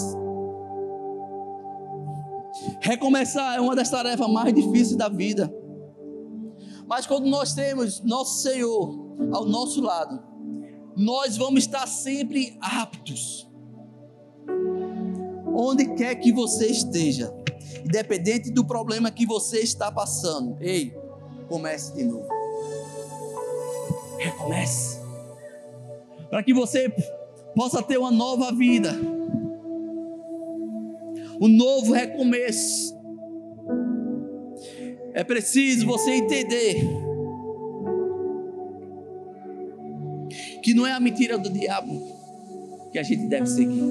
Recomeçar 2.80 3.58
é 3.58 3.60
uma 3.60 3.76
das 3.76 3.90
tarefas 3.90 4.30
mais 4.30 4.54
difíceis 4.54 4.96
da 4.96 5.10
vida. 5.10 5.52
Mas 6.88 7.06
quando 7.08 7.28
nós 7.28 7.54
temos 7.54 8.02
nosso 8.02 8.42
Senhor 8.42 9.18
ao 9.32 9.46
nosso 9.46 9.82
lado, 9.82 10.22
nós 10.96 11.36
vamos 11.36 11.64
estar 11.64 11.88
sempre 11.88 12.58
aptos. 12.62 13.50
Onde 15.58 15.96
quer 15.96 16.16
que 16.16 16.32
você 16.32 16.68
esteja, 16.68 17.34
independente 17.84 18.52
do 18.52 18.66
problema 18.66 19.12
que 19.12 19.26
você 19.26 19.60
está 19.60 19.92
passando, 19.92 20.58
ei, 20.62 20.96
comece 21.48 21.94
de 21.94 22.04
novo. 22.04 22.28
Recomece. 24.18 25.00
Para 26.30 26.44
que 26.44 26.54
você 26.54 26.90
possa 27.56 27.82
ter 27.82 27.98
uma 27.98 28.12
nova 28.12 28.52
vida. 28.52 28.92
Um 31.40 31.48
novo 31.48 31.94
recomeço. 31.94 32.95
É 35.16 35.24
preciso 35.24 35.88
você 35.88 36.12
entender 36.12 36.86
que 40.62 40.74
não 40.74 40.86
é 40.86 40.92
a 40.92 41.00
mentira 41.00 41.38
do 41.38 41.50
diabo 41.50 42.02
que 42.92 43.00
a 43.00 43.04
gente 43.04 43.26
deve 43.28 43.48
seguir, 43.48 43.82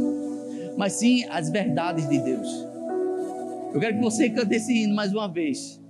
mas 0.77 0.93
sim 0.93 1.25
as 1.31 1.49
verdades 1.49 2.07
de 2.11 2.19
Deus. 2.19 2.47
Eu 3.73 3.81
quero 3.81 3.95
que 3.97 4.03
você 4.03 4.29
cante 4.29 4.55
esse 4.55 4.83
hino 4.83 4.95
mais 4.95 5.15
uma 5.15 5.27
vez, 5.27 5.81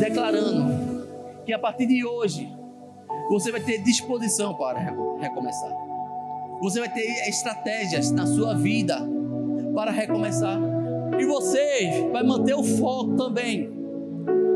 declarando 0.00 1.06
que 1.46 1.52
a 1.52 1.58
partir 1.58 1.86
de 1.86 2.04
hoje 2.04 2.52
você 3.30 3.52
vai 3.52 3.60
ter 3.60 3.78
disposição 3.78 4.56
para 4.56 4.80
recomeçar. 5.20 5.72
Você 6.60 6.80
vai 6.80 6.92
ter 6.92 7.28
estratégias 7.28 8.10
na 8.10 8.26
sua 8.26 8.56
vida 8.56 8.98
para 9.72 9.92
recomeçar. 9.92 10.77
E 11.18 11.24
você 11.24 12.08
vai 12.12 12.22
manter 12.22 12.54
o 12.54 12.64
foco 12.64 13.16
também. 13.16 13.70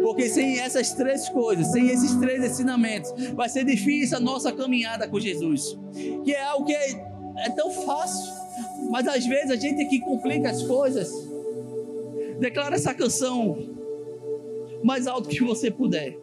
Porque 0.03 0.29
sem 0.29 0.59
essas 0.59 0.93
três 0.93 1.29
coisas, 1.29 1.69
sem 1.69 1.89
esses 1.89 2.17
três 2.17 2.45
ensinamentos, 2.45 3.13
vai 3.35 3.49
ser 3.49 3.65
difícil 3.65 4.17
a 4.17 4.21
nossa 4.21 4.53
caminhada 4.53 5.09
com 5.09 5.19
Jesus. 5.19 5.79
Que 6.25 6.33
é 6.33 6.43
algo 6.43 6.67
que 6.67 6.75
é, 6.75 6.91
é 7.47 7.51
tão 7.51 7.71
fácil, 7.71 8.33
mas 8.91 9.07
às 9.07 9.25
vezes 9.25 9.51
a 9.51 9.57
gente 9.57 9.83
aqui 9.83 10.01
complica 10.01 10.51
as 10.51 10.63
coisas. 10.65 11.11
Declara 12.41 12.75
essa 12.75 12.93
canção 12.93 13.57
mais 14.83 15.07
alto 15.07 15.29
que 15.29 15.43
você 15.43 15.71
puder. 15.71 16.22